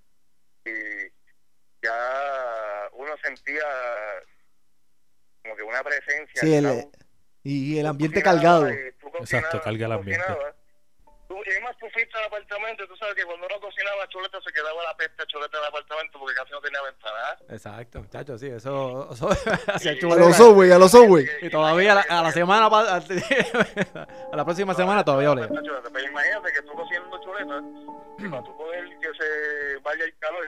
[0.65, 1.11] y
[1.81, 3.63] ya uno sentía
[5.41, 6.41] como que una presencia.
[6.41, 6.87] Sí, el,
[7.43, 8.69] y el ambiente cargado.
[8.69, 10.25] y tú Exacto, carga el tú ambiente.
[11.45, 14.83] Y además tú fuiste al apartamento tú sabes que cuando uno cocinaba chuleta se quedaba
[14.83, 17.37] la peste chuleta del apartamento porque casi no tenía ventana.
[17.49, 19.29] Exacto, muchachos, sí, eso, eso
[19.79, 19.89] Sí.
[19.89, 21.27] A los Subway, a los Subway.
[21.41, 22.97] Y todavía a la, a la semana, pa-
[24.31, 25.47] a la próxima semana todavía olea.
[25.47, 27.61] Pero imagínate que tú cocinando chuleta
[28.29, 30.47] para tú poder que se vaya el calor,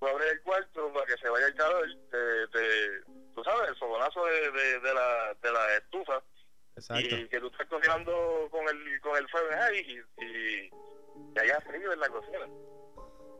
[0.00, 3.00] tú abres el cuarto para que se vaya el calor, te, te,
[3.34, 6.22] tú sabes, el fogonazo de, de, de, la, de la estufa
[6.76, 7.16] Exacto.
[7.16, 10.70] y que tú estás cocinando con el, con el fuego ahí y, y,
[11.34, 12.46] y haya frío en la cocina.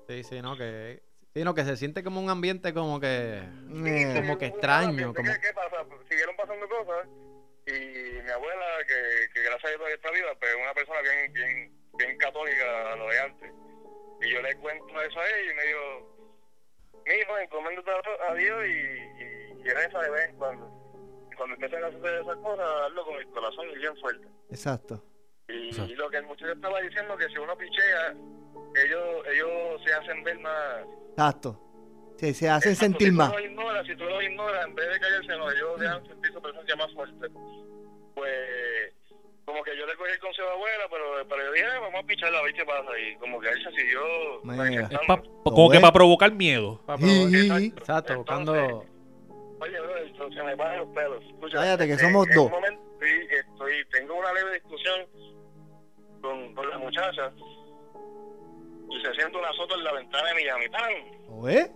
[0.09, 1.03] Sí, sí, no, que,
[1.35, 5.33] sí, no, que se siente como un ambiente como que, Eh, como que extraño, como,
[5.33, 5.85] ¿Qué, qué pasa?
[5.85, 7.07] Pues, Siguieron pasando cosas
[7.67, 11.33] y mi abuela, que, que gracias a Dios está viva, pero es una persona bien,
[11.33, 13.53] bien, bien católica a lo de antes.
[14.23, 16.17] Y yo le cuento eso a ella y me dijo,
[17.05, 20.86] mi hijo, encomiéndate a a Dios y, y, y reza de vez en cuando.
[21.37, 24.27] Cuando empiecen a suceder esas cosas, hazlo con el corazón y bien fuerte.
[24.51, 25.03] Exacto.
[25.49, 25.93] Y, Exacto.
[25.93, 28.11] y lo que el muchacho estaba diciendo que si uno pichea,
[28.85, 31.61] ellos, ellos se hacen ver más, Exacto.
[32.17, 33.31] Se, se hacen Exacto, sentir si más.
[33.33, 36.33] Tú lo ignoras, si tú lo ignoras, en vez de callarse, no, ellos dejan sentir
[36.33, 37.29] su presencia más fuerte.
[38.15, 38.93] Pues,
[39.45, 42.03] como que yo le cogí el consejo a abuela, pero, pero yo dije, "Eh, vamos
[42.03, 42.99] a picharla a ver qué pasa.
[42.99, 44.01] Y como que se siguió
[45.07, 46.81] pa- como que para provocar miedo.
[46.87, 46.95] Pa-.
[46.95, 48.85] Exacto, Entonces, buscando.
[49.61, 51.25] Oye, bro, esto se me paran los pelos.
[51.25, 52.45] Escucha, Cállate, que eh, somos en dos.
[52.47, 55.07] un momento estoy, estoy, tengo una leve discusión
[56.21, 57.31] con, con la muchacha
[58.91, 60.93] y se siente una soto en la ventana de mi mi ¡Pam!
[61.43, 61.71] ¿Oye?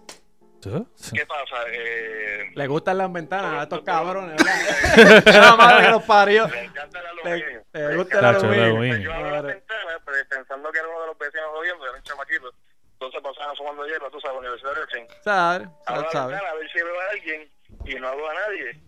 [0.63, 1.57] ¿Qué pasa?
[1.73, 5.41] Eh, Le gustan las ventanas a estos cabrones, ¿verdad?
[5.41, 6.47] La madre que los parió.
[6.49, 7.63] le encanta el Le, aluminio.
[7.73, 8.97] le gusta el aluminio.
[8.99, 12.03] Yo abro la ventana pues, pensando que era uno de los vecinos jodiendo, era un
[12.03, 12.53] chamaquito.
[12.93, 15.07] Entonces pasaban fumando hierba, tú sabes, Universidad de Racing.
[15.25, 16.33] Sabe, Abro sabe, la sabe.
[16.33, 17.51] ventana a ver si veo a alguien
[17.85, 18.81] y no hago a nadie.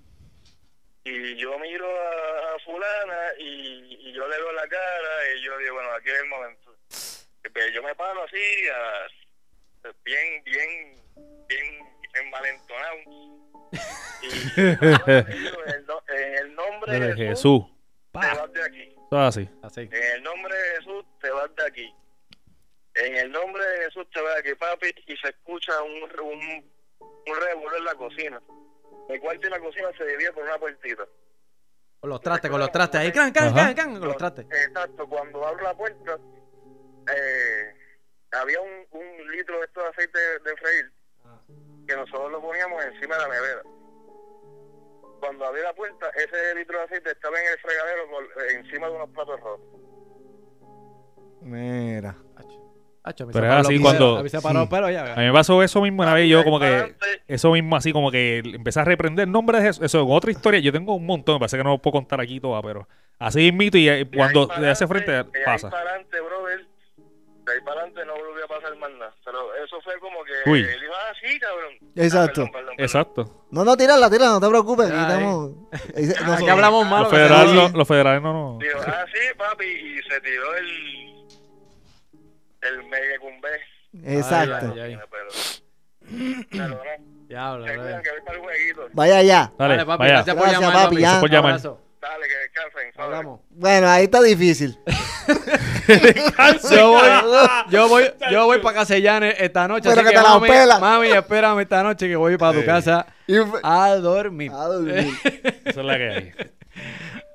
[1.05, 5.59] Y yo miro a, a fulana y, y yo le veo la cara y yo
[5.59, 6.77] digo, bueno, aquí es el momento.
[6.89, 10.97] Pues yo me paro así, a- bien, bien,
[11.49, 12.97] bien envalentonado.
[14.23, 14.79] Y en
[15.67, 17.65] el, no- en el nombre De de Jesús, Jesús.
[18.13, 18.95] te vas de aquí.
[19.11, 19.49] Todo así.
[19.63, 19.81] Así.
[19.81, 21.95] En el nombre de Jesús te vas de aquí.
[22.95, 26.73] En el nombre de Jesús te vas de aquí, papi, y se escucha un, un,
[27.01, 28.41] un revuelo en la cocina.
[29.09, 31.05] El cuarto y la cocina se divide por una puertita.
[32.01, 33.01] Con los trastes, con los trastes.
[33.01, 34.47] Ahí, can, can, can, can, con los trastes.
[34.51, 36.19] Exacto, cuando abro la puerta,
[37.15, 37.75] eh,
[38.33, 40.93] había un, un litro de esto de aceite de, de freír
[41.87, 43.63] que nosotros lo poníamos encima de la nevera.
[45.21, 48.27] Cuando abrí la puerta, ese litro de aceite estaba en el fregadero con-
[48.57, 49.61] encima de unos platos rojos.
[51.41, 52.17] Mira.
[53.05, 54.59] Hacho, Pero es así los cuando- A mí se paró Sí.
[54.61, 55.13] los pelos ya.
[55.15, 56.29] A mí me pasó eso mismo una vez.
[56.29, 56.95] Yo como que...
[57.27, 59.69] Eso mismo así como que empecé a reprender el nombre de.
[59.71, 60.61] Eso es otra historia.
[60.61, 61.35] Yo tengo un montón.
[61.37, 62.87] Me parece que no lo puedo contar aquí toda, pero
[63.19, 65.67] así mismo y eh, de cuando le hace frente de pasa.
[65.67, 66.59] ahí para adelante, brother.
[67.45, 69.13] De ahí para adelante no volvió a pasar más nada.
[69.25, 70.51] Pero eso fue como que.
[70.51, 70.61] Uy.
[70.61, 71.73] Él iba así, cabrón.
[71.97, 72.43] Exacto.
[72.43, 72.75] Ah, perdón, perdón, perdón.
[72.85, 73.47] Exacto.
[73.51, 74.91] No, no, tírala, tírala, no te preocupes.
[74.91, 75.51] Aquí estamos.
[76.39, 77.11] Aquí hablamos malo.
[77.11, 77.57] Los jodan.
[77.57, 78.59] no- los federales no, no.
[78.61, 79.65] Digo, ah, sí, papi.
[79.65, 81.22] Y se tiró el.
[82.63, 83.49] El mega cumbé.
[84.17, 84.73] Exacto.
[84.75, 84.99] Ay, ay, ay.
[85.11, 86.47] Pero.
[86.51, 86.81] Pero no.
[87.29, 87.93] Diablo, Se brother.
[87.93, 88.89] cuidan que voy para el jueguito.
[88.93, 89.53] Vaya allá.
[89.59, 90.13] Dale, Dale, papi, vaya.
[90.15, 91.03] gracias por Gracias, llamar, papi, papi.
[91.03, 91.21] ya.
[91.21, 91.51] Por llamar.
[91.53, 91.81] abrazo.
[92.01, 92.93] Dale, que descansen.
[92.95, 93.15] suave.
[93.17, 93.41] Hablamos.
[93.51, 94.79] Bueno, ahí está difícil.
[96.71, 97.09] Yo voy,
[97.71, 99.89] yo voy, yo voy para Casellanes esta noche.
[99.89, 100.79] Pero así que te la mami, pela.
[100.79, 102.67] mami, espérame esta noche que voy para tu Sí.
[102.67, 104.51] casa Y a dormir.
[104.53, 105.13] a dormir.
[105.65, 106.33] Esa es la que hay.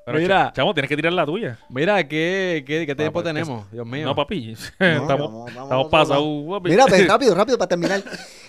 [0.07, 0.49] Pero, Mira.
[0.51, 1.59] ch- chamo, tienes que tirar la tuya.
[1.69, 3.69] Mira, ¿qué, qué, qué tiempo pues, tenemos?
[3.71, 4.05] Dios mío.
[4.05, 4.55] No, papi.
[4.79, 6.25] No, estamos vamos, pasados.
[6.63, 8.01] Mira, pues, rápido, rápido, para terminar.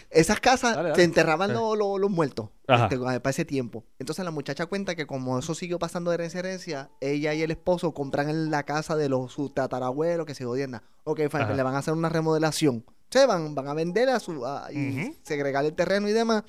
[0.08, 0.94] Esas casas Dale, dale.
[0.94, 2.84] se enterraban los, los- los muertos Ajá.
[2.84, 3.84] este, para ese tiempo.
[3.98, 7.42] Entonces la muchacha cuenta que como eso siguió pasando de herencia a herencia, ella y
[7.42, 10.84] el esposo compran en la casa de los sus tatarabuelos que se jodienda.
[11.04, 12.84] Ok, fine, le van a hacer una remodelación.
[13.10, 15.16] Se van, van a vender a su a- y Ujú.
[15.24, 16.44] segregar el terreno y demás.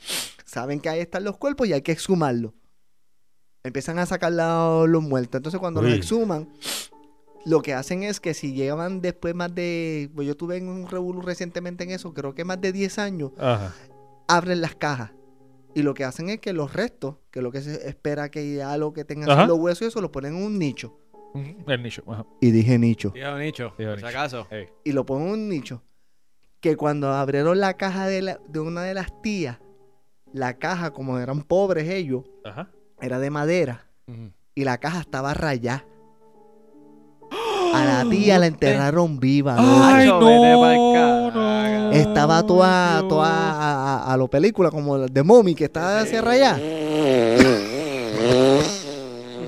[0.45, 2.51] Saben que ahí están los cuerpos y hay que exhumarlos.
[3.63, 5.37] Empiezan a sacar la- los muertos.
[5.39, 6.47] Entonces cuando los exhuman,
[7.45, 10.09] lo que hacen es que si llevan después más de.
[10.15, 13.31] Pues yo tuve en un revolú recientemente en eso, creo que más de 10 años,
[13.37, 13.73] Ajá.
[14.27, 15.11] abren las cajas.
[15.75, 18.55] Y lo que hacen es que los restos, que es lo que se espera que
[18.55, 20.97] ya lo que tengan los huesos y eso, lo ponen en un nicho.
[21.67, 22.01] El nicho.
[22.07, 22.25] Ajá.
[22.41, 23.11] Y dije nicho.
[23.11, 24.17] Tío Nicho, Tío por si Nicho.
[24.17, 24.47] acaso.
[24.49, 24.67] Ey.
[24.83, 25.83] Y lo ponen en un nicho.
[26.59, 29.59] Que cuando abrieron la caja de, la- de una de las tías,
[30.33, 32.71] la caja, como eran pobres ellos, Ajá.
[33.01, 33.85] Era de madera.
[34.55, 35.85] Y la caja estaba rayada.
[37.73, 39.55] A la tía la enterraron viva.
[39.57, 41.91] Ay, no.
[41.91, 46.21] Estaba toda, toda a, a, a lo película, como la de Mommy, que está hacia
[46.21, 46.59] rayada.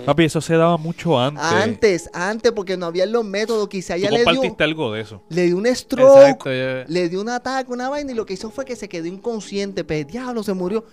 [0.06, 1.44] Papi, eso se daba mucho antes.
[1.44, 3.68] Antes, antes, porque no había los métodos.
[3.70, 5.22] Quizá Tú ella le dio, algo de eso.
[5.30, 6.50] le dio un stroke, Exacto.
[6.92, 9.84] le dio un ataque, una vaina, y lo que hizo fue que se quedó inconsciente.
[9.84, 10.86] Pues, diablo, se murió.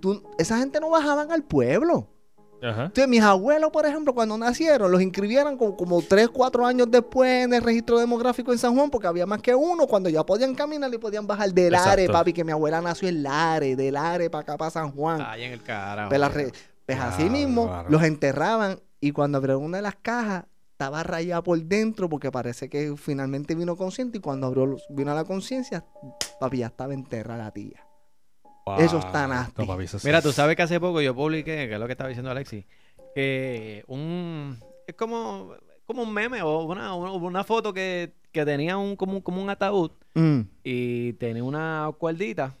[0.00, 2.08] Tú- esa gente no bajaban al pueblo.
[2.62, 2.84] Ajá.
[2.86, 7.44] Entonces, mis abuelos, por ejemplo, cuando nacieron, los inscribieron como, como 3, 4 años después
[7.44, 10.54] en el registro demográfico en San Juan, porque había más que uno, cuando ya podían
[10.54, 12.12] caminar y podían bajar de Lare, Exacto.
[12.12, 15.20] papi, que mi abuela nació en Lare, de Lare para acá, para San Juan.
[15.20, 16.08] Ahí en el carajo.
[16.08, 16.52] Pues, la re-
[16.86, 17.90] pues así mismo, claro.
[17.90, 22.68] los enterraban y cuando abrieron una de las cajas, estaba rayada por dentro porque parece
[22.70, 25.84] que finalmente vino consciente y cuando abrió, vino a la conciencia,
[26.40, 27.85] papi, ya estaba enterrada la tía.
[28.78, 29.62] Eso está nasty.
[29.62, 30.06] No, papi, eso sí.
[30.08, 32.66] Mira, tú sabes que hace poco yo publiqué, que es lo que estaba diciendo Alexi,
[33.14, 35.54] que un es como,
[35.84, 39.50] como un meme o una, una foto que, que tenía un como, un- como un
[39.50, 40.40] ataúd Mm.
[40.64, 42.56] y tenía una cuerdita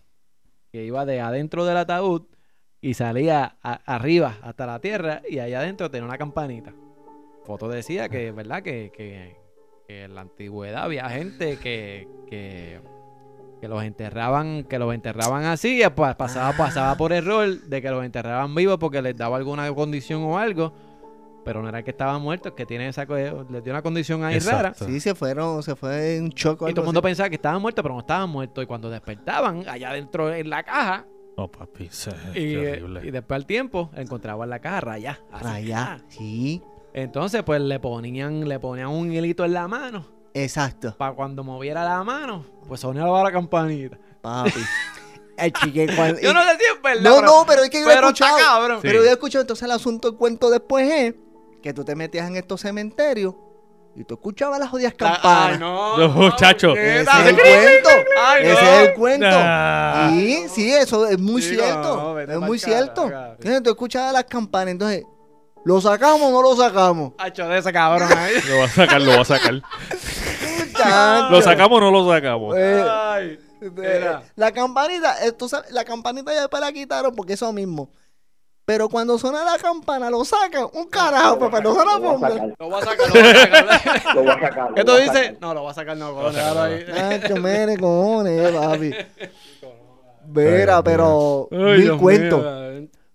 [0.70, 2.22] que iba de adentro del ataúd
[2.82, 6.74] y salía a- arriba hasta la tierra y allá adentro tenía una campanita.
[7.44, 8.62] Foto decía que, ¿verdad?
[8.62, 9.36] Que, que,
[9.88, 12.80] que en la antigüedad había gente que, que
[13.60, 17.90] que los enterraban, que los enterraban así, y pues pasaba, pasaba por error de que
[17.90, 20.72] los enterraban vivos porque les daba alguna condición o algo,
[21.44, 24.56] pero no era que estaban muertos, que tienen esa les dio una condición ahí Exacto.
[24.56, 24.74] rara.
[24.74, 26.70] Sí, se fueron, se fue un choque.
[26.70, 28.64] Y todo el mundo pensaba que estaban muertos, pero no estaban muertos.
[28.64, 31.06] Y cuando despertaban, allá dentro en la caja,
[31.38, 33.00] No, papi, sí, y, qué eh, horrible.
[33.04, 35.20] y después al tiempo, encontraban la caja rayá.
[35.32, 35.44] así.
[35.44, 36.00] Rayá.
[36.08, 40.04] Sí, Entonces, pues le ponían, le ponían un hilito en la mano.
[40.44, 40.94] Exacto.
[40.96, 43.96] Para cuando moviera la mano, pues sonaba la campanita.
[44.20, 44.60] Papi.
[45.36, 47.02] El chique cuando- Yo no sé si es verdad.
[47.02, 48.38] No, no, pero es que yo lo he está escuchado.
[48.38, 48.78] cabrón.
[48.80, 51.14] Pero yo he escuchado, entonces el asunto, el cuento después es
[51.62, 53.34] que tú te metías en estos cementerios
[53.94, 55.60] y tú escuchabas las jodidas Ay, campanas.
[55.60, 56.74] no, No, muchacho.
[56.74, 57.20] Ese puñeta.
[57.20, 57.34] es el
[57.82, 57.88] cuento.
[58.24, 58.68] Ay, Ese no.
[58.70, 59.26] es el cuento.
[59.30, 60.10] Nah.
[60.10, 61.96] Sí, sí, eso es muy cierto.
[62.16, 63.04] no, es muy cierto.
[63.04, 65.04] Entonces tú escuchabas las campanas, entonces,
[65.66, 67.12] ¿lo sacamos o no lo sacamos?
[67.18, 68.34] Hacho de ese cabrón ahí.
[68.48, 69.62] Lo va a sacar, lo va a sacar.
[71.30, 72.56] ¿Lo sacamos o no lo sacamos?
[72.56, 73.38] Eh, Ay.
[73.82, 77.90] eh, la campanita, eh, tú sabes, la campanita ya después la quitaron porque eso mismo.
[78.64, 80.66] Pero cuando suena la campana, lo sacan.
[80.72, 82.52] Un carajo, papá, no se la Lo voy a sacar.
[82.58, 84.14] Lo voy a sacar, lo voy a sacar.
[84.16, 84.68] Lo voy a sacar.
[84.74, 85.40] ¿Qué tú dices?
[85.40, 86.88] No, lo voy a sacar, no, cojones.
[86.88, 88.92] Nacho, mire, cojones, eh, papi.
[90.28, 92.44] Vera, pero Ay, mil Dios cuentos.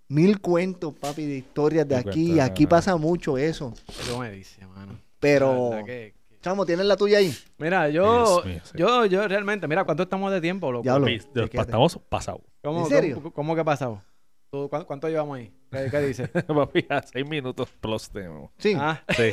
[0.08, 2.26] Mil cuentos, papi, de historias de Mil aquí.
[2.28, 3.72] cuentos, Aquí pasa mucho eso.
[3.88, 4.98] Eso me dice, mano.
[5.20, 7.34] Pero, que- chamo, ¿tienes la tuya ahí?
[7.56, 8.72] Mira, yo, mío, sí.
[8.76, 10.84] yo, yo realmente, mira, ¿cuánto estamos de tiempo, loco?
[11.00, 11.58] ¿de qué?
[11.58, 12.42] Estamos pasados.
[12.62, 13.14] ¿Cómo, ¿En serio?
[13.16, 14.02] ¿Cómo, cómo que ha pasado?
[14.50, 15.50] ¿Tú, cuánto, cuánto llevamos ahí?
[15.70, 16.28] ¿Qué, qué dices?
[16.46, 18.50] Papi, a seis minutos plus tenemos.
[18.58, 18.74] Sí.
[18.78, 19.32] Ah, Sí.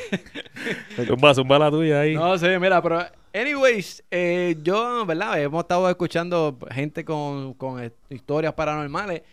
[1.05, 2.15] zumba, zumba la tuya ahí.
[2.15, 3.01] no sé, mira, pero
[3.33, 5.41] anyways, eh, yo, ¿verdad?
[5.41, 9.23] Hemos estado escuchando gente con, con historias paranormales.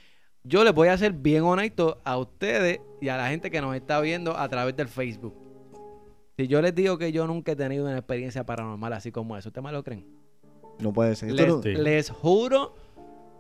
[0.43, 3.77] Yo les voy a ser bien honesto a ustedes y a la gente que nos
[3.77, 5.46] está viendo a través del Facebook.
[6.37, 9.49] Si yo les digo que yo nunca he tenido una experiencia paranormal así como eso,
[9.49, 10.07] ¿ustedes me lo creen?
[10.79, 11.33] No puede ser.
[11.33, 11.73] Les, no- Sí.
[11.73, 12.75] les juro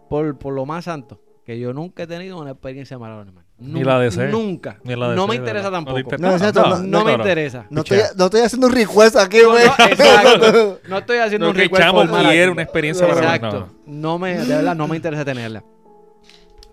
[0.09, 3.45] por, por lo más santo que yo nunca he tenido una experiencia paranormal.
[3.59, 4.29] Ni la deseo.
[4.31, 4.79] Nunca.
[4.85, 5.67] Ni la no me interesa.
[5.71, 5.99] No tampoco.
[6.01, 6.27] interesa.
[6.29, 7.67] No, exacto, No, no, no no, me interesa.
[7.71, 9.65] No estoy, no estoy haciendo un request aquí, No, güey.
[9.65, 10.81] no, exacto.
[10.89, 12.09] No estoy haciendo un que request aquí.
[12.31, 13.69] quiere una experiencia para Exacto.
[13.87, 15.63] No me, de verdad, no me interesa tenerla.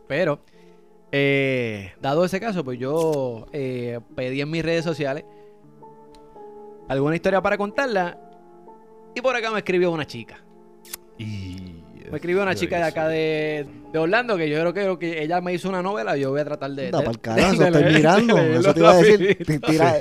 [0.08, 0.40] Pero,
[1.12, 5.24] eh, dado ese caso, pues yo eh, pedí en mis redes sociales
[6.90, 8.18] alguna historia para contarla.
[9.16, 10.44] Y por acá me escribió una chica.
[11.18, 15.24] Me escribió una chica de acá de, de Orlando que yo creo que, creo que
[15.24, 16.16] ella me hizo una novela.
[16.18, 16.88] Yo voy a tratar de.
[16.88, 18.38] Anda, de- pa'l carajo, estoy leer- mirando.
[18.60, 19.38] Eso te iba a decir.
[19.62, 19.96] Tira,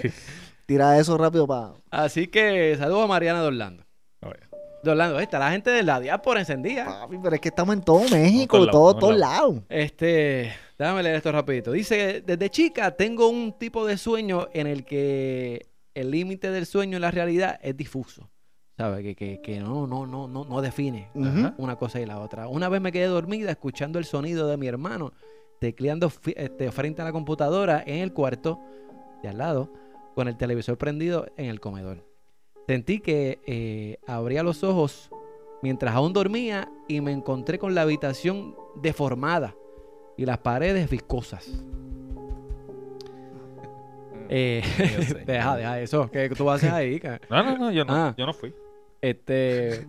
[0.67, 1.75] tira eso rápido para.
[1.91, 3.85] Así que saludos a Mariana de Orlando.
[4.83, 6.85] De Orlando, ahí está la gente de la diáspora encendida.
[6.87, 9.55] Papi, pero es que estamos en todo México, todos lados, todo, todos todos lados.
[9.69, 11.71] Este, déjame leer esto rapidito.
[11.71, 16.99] Dice, desde chica tengo un tipo de sueño en el que el límite del sueño
[16.99, 18.31] y la realidad es difuso.
[18.77, 19.03] ¿Sabes?
[19.03, 22.49] Que, que, que no, no, no, no, no define una cosa y la otra.
[22.49, 25.13] Una vez me quedé dormida escuchando el sonido de mi hermano
[25.63, 28.59] tecleando este, frente a la computadora en el cuarto
[29.23, 29.73] de al lado
[30.17, 32.05] con el televisor prendido en el comedor.
[32.67, 35.11] Sentí que eh, abría los ojos
[35.63, 39.55] mientras aún dormía y me encontré con la habitación deformada
[40.17, 41.65] y las paredes viscosas.
[44.35, 44.63] Eh,
[45.27, 46.11] deja, deja eso.
[46.11, 47.01] ¿Qué tú haces ahí?
[47.31, 48.15] No, no, no, yo no, Ah.
[48.17, 48.55] yo no fui.
[49.03, 49.87] Este,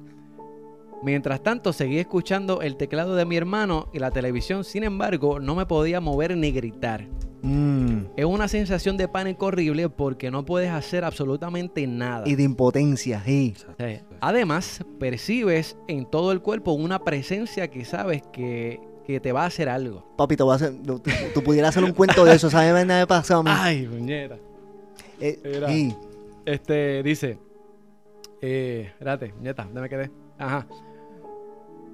[1.01, 4.63] mientras tanto, seguí escuchando el teclado de mi hermano y la televisión.
[4.63, 7.07] Sin embargo, no me podía mover ni gritar.
[7.41, 12.23] Mm, Es una sensación de pánico horrible porque no puedes hacer absolutamente nada.
[12.27, 13.21] Y de impotencia.
[13.25, 13.53] Sí.
[14.21, 19.47] Además, percibes en todo el cuerpo una presencia que sabes que, que te va a
[19.47, 20.03] hacer algo.
[20.17, 21.01] Papi, te voy a hacer, tú,
[21.33, 22.85] tú pudieras hacer un cuento de eso, ¿sabes?
[22.85, 23.49] Nada me pasado a mí.
[23.53, 24.37] Ay, puñeta.
[25.19, 25.67] Eh, mira.
[25.69, 25.95] sí.
[26.45, 27.37] Este dice,
[28.41, 30.11] eh, espérate, ¿dónde me quedé?
[30.37, 30.67] Ajá.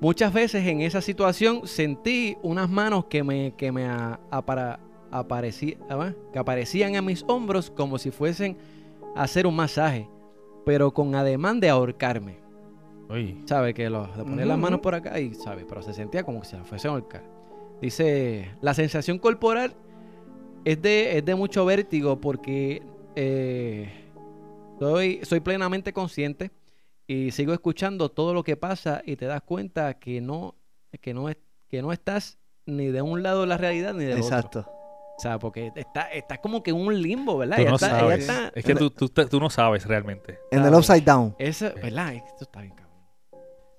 [0.01, 6.13] Muchas veces en esa situación sentí unas manos que me, que me a- aparecí- ah,
[6.31, 8.57] que aparecían en mis hombros como si fuesen
[9.15, 10.07] a hacer un masaje,
[10.65, 12.37] pero con ademán de ahorcarme.
[13.09, 13.41] Uy.
[13.45, 13.73] ¿Sabe?
[13.73, 15.65] Que lo, de poner las manos por acá y, ¿sabe?
[15.67, 17.23] Pero se sentía como que se la fuese a ahorcar.
[17.81, 19.73] Dice, la sensación corporal
[20.65, 22.83] es de, es de mucho vértigo porque
[23.15, 23.89] eh,
[24.79, 26.51] soy, soy plenamente consciente
[27.07, 30.55] y sigo escuchando todo lo que pasa y te das cuenta que no,
[31.01, 31.37] que no, es,
[31.67, 34.25] que no estás ni de un lado de la realidad ni del otro.
[34.25, 34.65] Exacto.
[35.17, 37.55] O sea, porque está, estás como que en un limbo, ¿verdad?
[37.57, 38.19] Tú Ella no está- ella sabes.
[38.21, 40.37] está- Es que tú, tú, tú no sabes realmente.
[40.51, 41.35] En el upside down.
[41.39, 42.13] esa- ¿verdad?
[42.13, 42.88] Esto está bien, cabrón.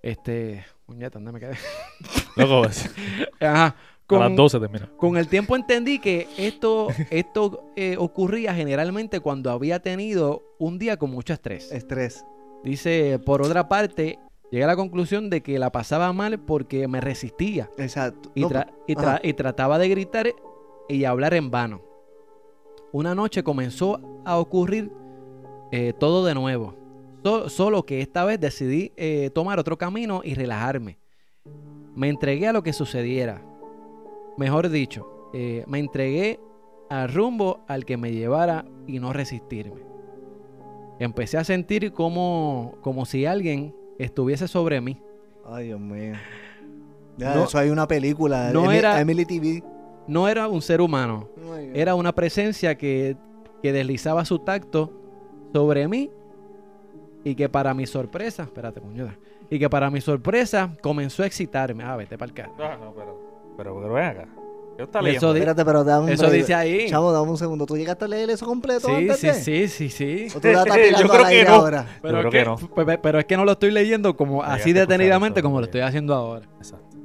[0.03, 1.55] Este, puñeta, ¿dónde me quedé?
[2.37, 2.63] Luego,
[3.41, 3.67] Ajá.
[3.67, 3.77] a
[4.07, 4.91] Con, las 12 termina.
[4.97, 10.97] con el tiempo entendí que esto, esto eh, ocurría generalmente cuando había tenido un día
[10.97, 11.71] con mucho estrés.
[11.73, 12.25] Estrés.
[12.65, 14.19] Dice, por otra parte,
[14.51, 18.33] Llegué a la conclusión de que la pasaba mal porque me resistía Exacto.
[18.35, 19.21] y, No, tra- y, tra- ajá.
[19.23, 20.27] y trataba de gritar
[20.89, 21.83] y hablar en vano.
[22.91, 24.91] Una noche comenzó a ocurrir
[25.71, 26.75] eh, todo de nuevo.
[27.23, 30.99] So- solo que esta vez decidí eh, tomar otro camino y relajarme.
[31.95, 33.43] Me entregué a lo que sucediera.
[34.39, 36.41] Mejor dicho, eh, me entregué
[36.89, 39.83] al rumbo al que me llevara y no resistirme.
[40.99, 45.01] Empecé a sentir como, como si alguien estuviese sobre mí.
[45.47, 46.15] Ay, Dios mío.
[47.17, 48.51] Ya, No- eso hay una película.
[48.53, 49.63] no era- Emily TV.
[50.07, 53.17] No era un ser humano, Ay, era una presencia que,
[53.63, 54.91] que deslizaba su tacto
[55.53, 56.11] sobre mí
[57.25, 59.15] y que para mi sorpresa, espérate, puñeta,
[59.51, 61.85] y que para mi sorpresa comenzó a excitarme.
[61.85, 62.53] Ah, vete para el carro.
[62.59, 64.29] Ah, no, pero, pero, pero ven acá.
[64.77, 65.35] ¿Qué está Eso leyendo?
[65.35, 66.89] Espérate, pero dame un Eso dice ahí.
[66.89, 67.67] Chavo, dame un segundo.
[67.67, 69.35] ¿Tú llegaste a leer eso completo Sí, antes sí, de?
[69.35, 70.27] sí, sí, sí.
[70.35, 71.51] ¿O tú la estás Yo creo que no.
[71.55, 71.87] ahora?
[72.01, 72.57] Pero, creo es que que, no.
[72.75, 75.67] pe- pe- pero es que no lo estoy leyendo como así detenidamente eso, como lo
[75.67, 76.47] estoy haciendo ahora.
[76.57, 76.97] Exacto.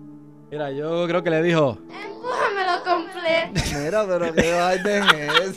[0.50, 3.78] Mira, yo creo que le dijo, Empújamelo completo.
[3.84, 5.10] Mira, pero qué vaina
[5.44, 5.56] es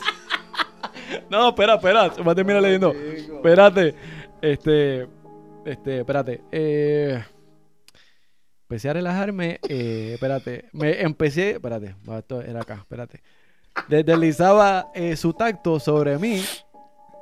[1.29, 2.91] no, espera, espera, voy a terminar leyendo.
[2.91, 3.95] Espérate,
[4.41, 5.07] este,
[5.65, 6.41] este, espérate.
[6.51, 7.21] Eh,
[8.63, 13.21] empecé a relajarme, eh, espérate, me empecé, espérate, esto era acá, espérate.
[13.87, 16.41] De- Deslizaba eh, su tacto sobre mí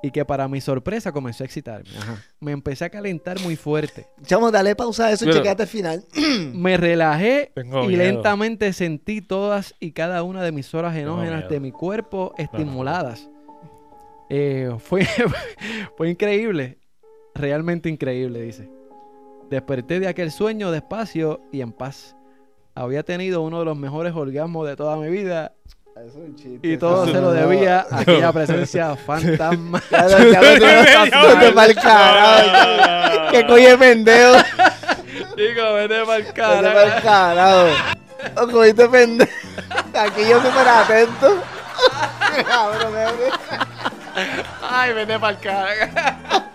[0.04, 1.90] y que para mi sorpresa comenzó a excitarme.
[1.98, 2.24] Ajá.
[2.40, 4.08] Me empecé a calentar muy fuerte.
[4.24, 6.06] Chamo, dale pausa a eso y Pero- chequeate el final.
[6.54, 8.04] Me relajé Tengo y miedo.
[8.04, 11.50] lentamente sentí todas y cada una de mis horas enógenas miedo.
[11.50, 13.30] de mi cuerpo estimuladas.
[14.30, 15.08] Eh, fue,
[15.98, 16.78] fue increíble,
[17.40, 18.70] realmente increíble, dice.
[19.50, 22.16] Desperté de aquel sueño despacio y en paz.
[22.76, 25.54] Había tenido uno de los mejores orgasmos de toda mi vida
[26.06, 26.60] es un chiste.
[26.68, 29.82] y todo se lo debía a aquella presencia fantasma.
[29.90, 34.36] Ya lo- ya lo- Vete pa'l carajo, pendejo.
[35.36, 37.02] Chico, vete pa'l carajo.
[37.02, 37.68] carajo.
[38.36, 39.32] O cogiste pendejo.
[39.96, 41.42] Aquí yo súper atento.
[42.48, 42.94] Cabrón.
[44.70, 46.47] Ay, vete pa'l carajo.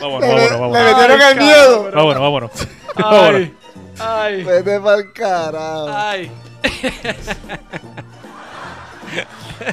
[0.00, 0.82] Vámonos, Le, vámonos, le vámonos.
[0.84, 1.90] metieron el miedo.
[1.92, 2.50] Vámonos, vámonos.
[2.94, 3.34] Vámonos.
[3.34, 3.54] Ay,
[3.98, 5.88] ay, Vete pa'l carajo.
[5.92, 6.30] ay.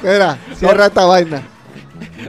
[0.02, 1.42] Mira, cierra esta vaina.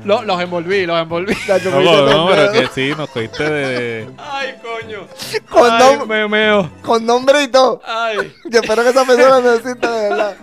[0.04, 1.36] Lo- los envolví, los envolví.
[1.46, 4.08] Chacho, No, no, pero que sí, nos cogiste de...
[4.18, 5.08] Ay, coño.
[5.50, 6.70] Con, Ay, nom- me meo.
[6.84, 7.82] con nombre y todo.
[7.86, 10.36] Ay, Yo espero que esa persona me exista de verdad.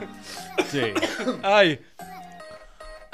[0.71, 0.83] Sí.
[1.43, 1.81] ay.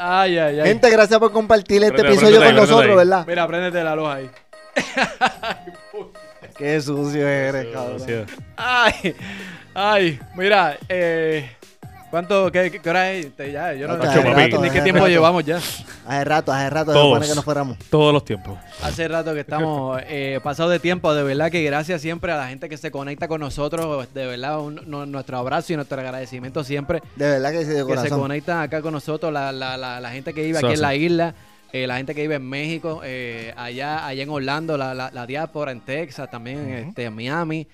[0.03, 0.67] Ay, ay, ay.
[0.67, 2.97] Gente, gracias por compartir este Prende, episodio prende con ahí, nosotros.
[2.97, 3.25] ¿verdad?
[3.27, 4.31] Mira, préndete la luz ahí.
[6.57, 8.27] Qué sucio eres, cabrón.
[8.57, 9.15] Ay,
[9.75, 10.21] ay.
[10.37, 11.51] Mira, eh.
[12.11, 12.51] ¿Cuánto?
[12.51, 13.35] ¿Qué, qué, qué hora es?
[13.37, 14.83] Te- Ya, yo no Hace ni, rato, ni- hace ni qué rato.
[14.85, 15.57] tiempo llevamos ya.
[15.59, 17.09] Hace rato, hace rato se Todos.
[17.15, 17.79] supone que nos fuéramos.
[17.89, 18.59] Todos los tiempos.
[18.83, 21.15] Hace rato que estamos eh, pasados de tiempo.
[21.15, 24.13] De verdad que gracias siempre a la gente que se conecta con nosotros.
[24.13, 27.01] De verdad, un- no- nuestro abrazo y nuestro agradecimiento siempre.
[27.15, 28.21] De verdad que sí, de que se corazón.
[28.21, 30.95] conectan acá con nosotros, la, la, la, la gente que vive Eso aquí en la
[30.97, 31.35] isla,
[31.73, 35.27] eh, la gente que vive en México, eh, allá, allá en Orlando, la, la, la
[35.27, 37.69] diáspora en Texas, también este, en Miami,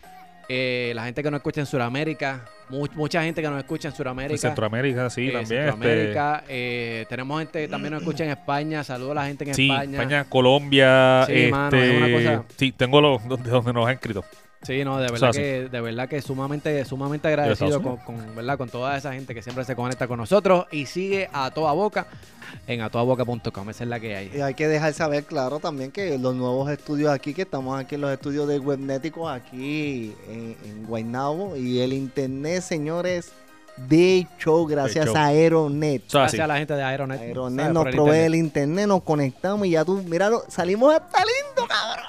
[0.50, 3.92] eh, la gente que nos escucha en Sudamérica, mu- mucha gente que nos escucha en
[3.92, 4.38] En Sudamérica.
[4.38, 5.46] Centroamérica, sí, eh, también.
[5.64, 9.50] Centroamérica, eh, tenemos gente que también nos escucha en España, saludos a la gente en
[9.50, 9.92] este, sí, España.
[10.00, 11.24] España, Colombia.
[11.26, 14.24] Sí, este, mano, es una cosa- Sí, tengo los donde, donde nos han escrito.
[14.66, 17.98] Sí, no, de verdad que, de verdad que sumamente, sumamente agradecido con,
[18.34, 18.58] ¿verdad?
[18.58, 22.08] con toda esa gente que siempre se conecta con nosotros y sigue a toda boca
[22.66, 23.70] en atodaboca.com.
[23.70, 24.32] Esa es la que hay.
[24.34, 27.94] Y hay que dejar saber, claro, también que los nuevos estudios aquí, que estamos aquí
[27.94, 33.32] en los estudios de Webnéticos, aquí en, en Guaynabo, y el internet, señores,
[33.76, 35.16] de show, gracias show.
[35.16, 36.02] a Aeronet.
[36.10, 37.20] Gracias a la gente de Aeronet.
[37.20, 38.26] Aeronet nos el provee internet.
[38.26, 41.45] el internet, nos conectamos y ya tú, míralo, salimos hasta lindo,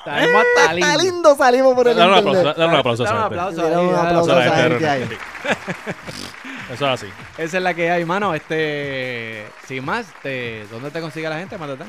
[0.07, 0.87] Salimos hasta lindo.
[0.87, 2.57] Hasta lindo salimos por el Dale un aplauso, internet.
[2.57, 3.39] dale un aplauso a Dale un gente.
[3.39, 5.03] aplauso Dale un aplauso Eso a esa gente ahí.
[6.73, 7.07] Eso es así.
[7.37, 8.33] Esa es la que hay, mano.
[8.33, 11.87] Este, sin más, te, ¿dónde te consigue la gente, Matatán?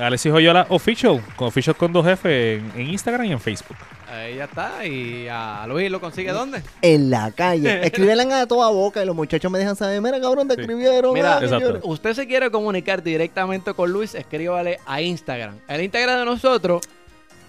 [0.00, 3.76] Alexis Joyola Official, con Official con dos jefes en, en Instagram y en Facebook.
[4.12, 4.84] Ahí ya está.
[4.84, 6.60] Y a Luis lo consigue dónde?
[6.82, 7.80] En la calle.
[7.86, 10.60] Escríbenle a toda boca y los muchachos me dejan saber, mira cabrón, te Sí.
[10.60, 11.14] escribieron.
[11.14, 11.66] Mira, ah, que Exacto.
[11.68, 11.80] llore".
[11.84, 15.58] Usted se quiere comunicar directamente con Luis, escríbale a Instagram.
[15.68, 16.82] El Instagram de nosotros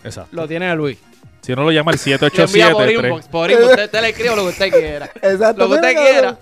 [0.07, 0.35] Exacto.
[0.35, 0.97] lo tiene Luis.
[1.41, 2.11] Si no lo llama el Le
[2.43, 3.69] envía por 787 inbox, por inbox.
[3.69, 5.05] Usted, usted le escribe lo que usted quiera.
[5.21, 5.61] Exacto.
[5.63, 6.37] Lo que usted quiera.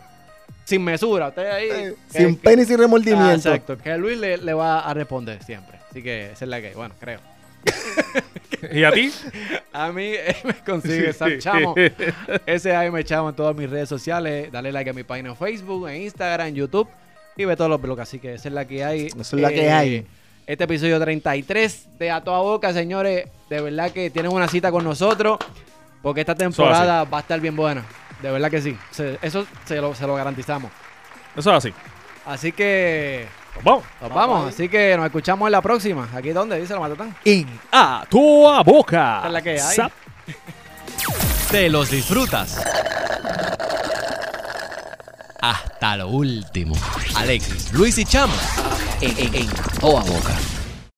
[0.64, 1.28] Sin mesura.
[1.28, 1.68] Usted ahí.
[1.70, 3.34] Eh, que- Sin pena y sin Ah, remordimiento.
[3.50, 3.78] exacto.
[3.78, 5.78] Que Luis le, le va a responder siempre.
[5.92, 6.74] Así que esa es la que hay.
[6.74, 7.20] Bueno, creo.
[8.72, 9.12] ¿Y a ti?
[9.74, 11.76] A mí eh, me consigue Sam Chamo.
[12.46, 14.52] Ese ahí me chamo en todas mis redes sociales.
[14.52, 16.88] Dale like a mi página en Facebook, en Instagram, en YouTube.
[17.38, 18.02] Y ve todos los blogs.
[18.02, 19.08] Así que esa es la que hay.
[19.08, 20.06] Esa es la que hay.
[20.48, 23.28] Este episodio 33 de A Toda Boca, señores.
[23.50, 25.38] De verdad que tienen una cita con nosotros
[26.02, 27.84] porque esta temporada va a estar bien buena.
[28.22, 28.78] De verdad que sí.
[28.92, 30.72] Se- eso se lo, se lo garantizamos.
[31.36, 31.74] Eso es así.
[32.26, 33.84] Así que Nos vamos.
[34.02, 34.50] nos vamos.
[34.54, 36.08] Así que nos escuchamos en la próxima.
[36.16, 36.60] ¿Aquí dónde?
[36.60, 37.16] Dice la Matatán.
[37.26, 39.16] En A Toda Boca.
[39.18, 39.76] Esta es la que hay.
[39.76, 39.92] Zap.
[41.52, 42.60] Te los disfrutas.
[45.50, 46.76] Hasta lo último.
[47.14, 48.34] Alexis, Luis y Chamo.
[49.00, 49.50] En, en, en
[49.82, 50.36] boca.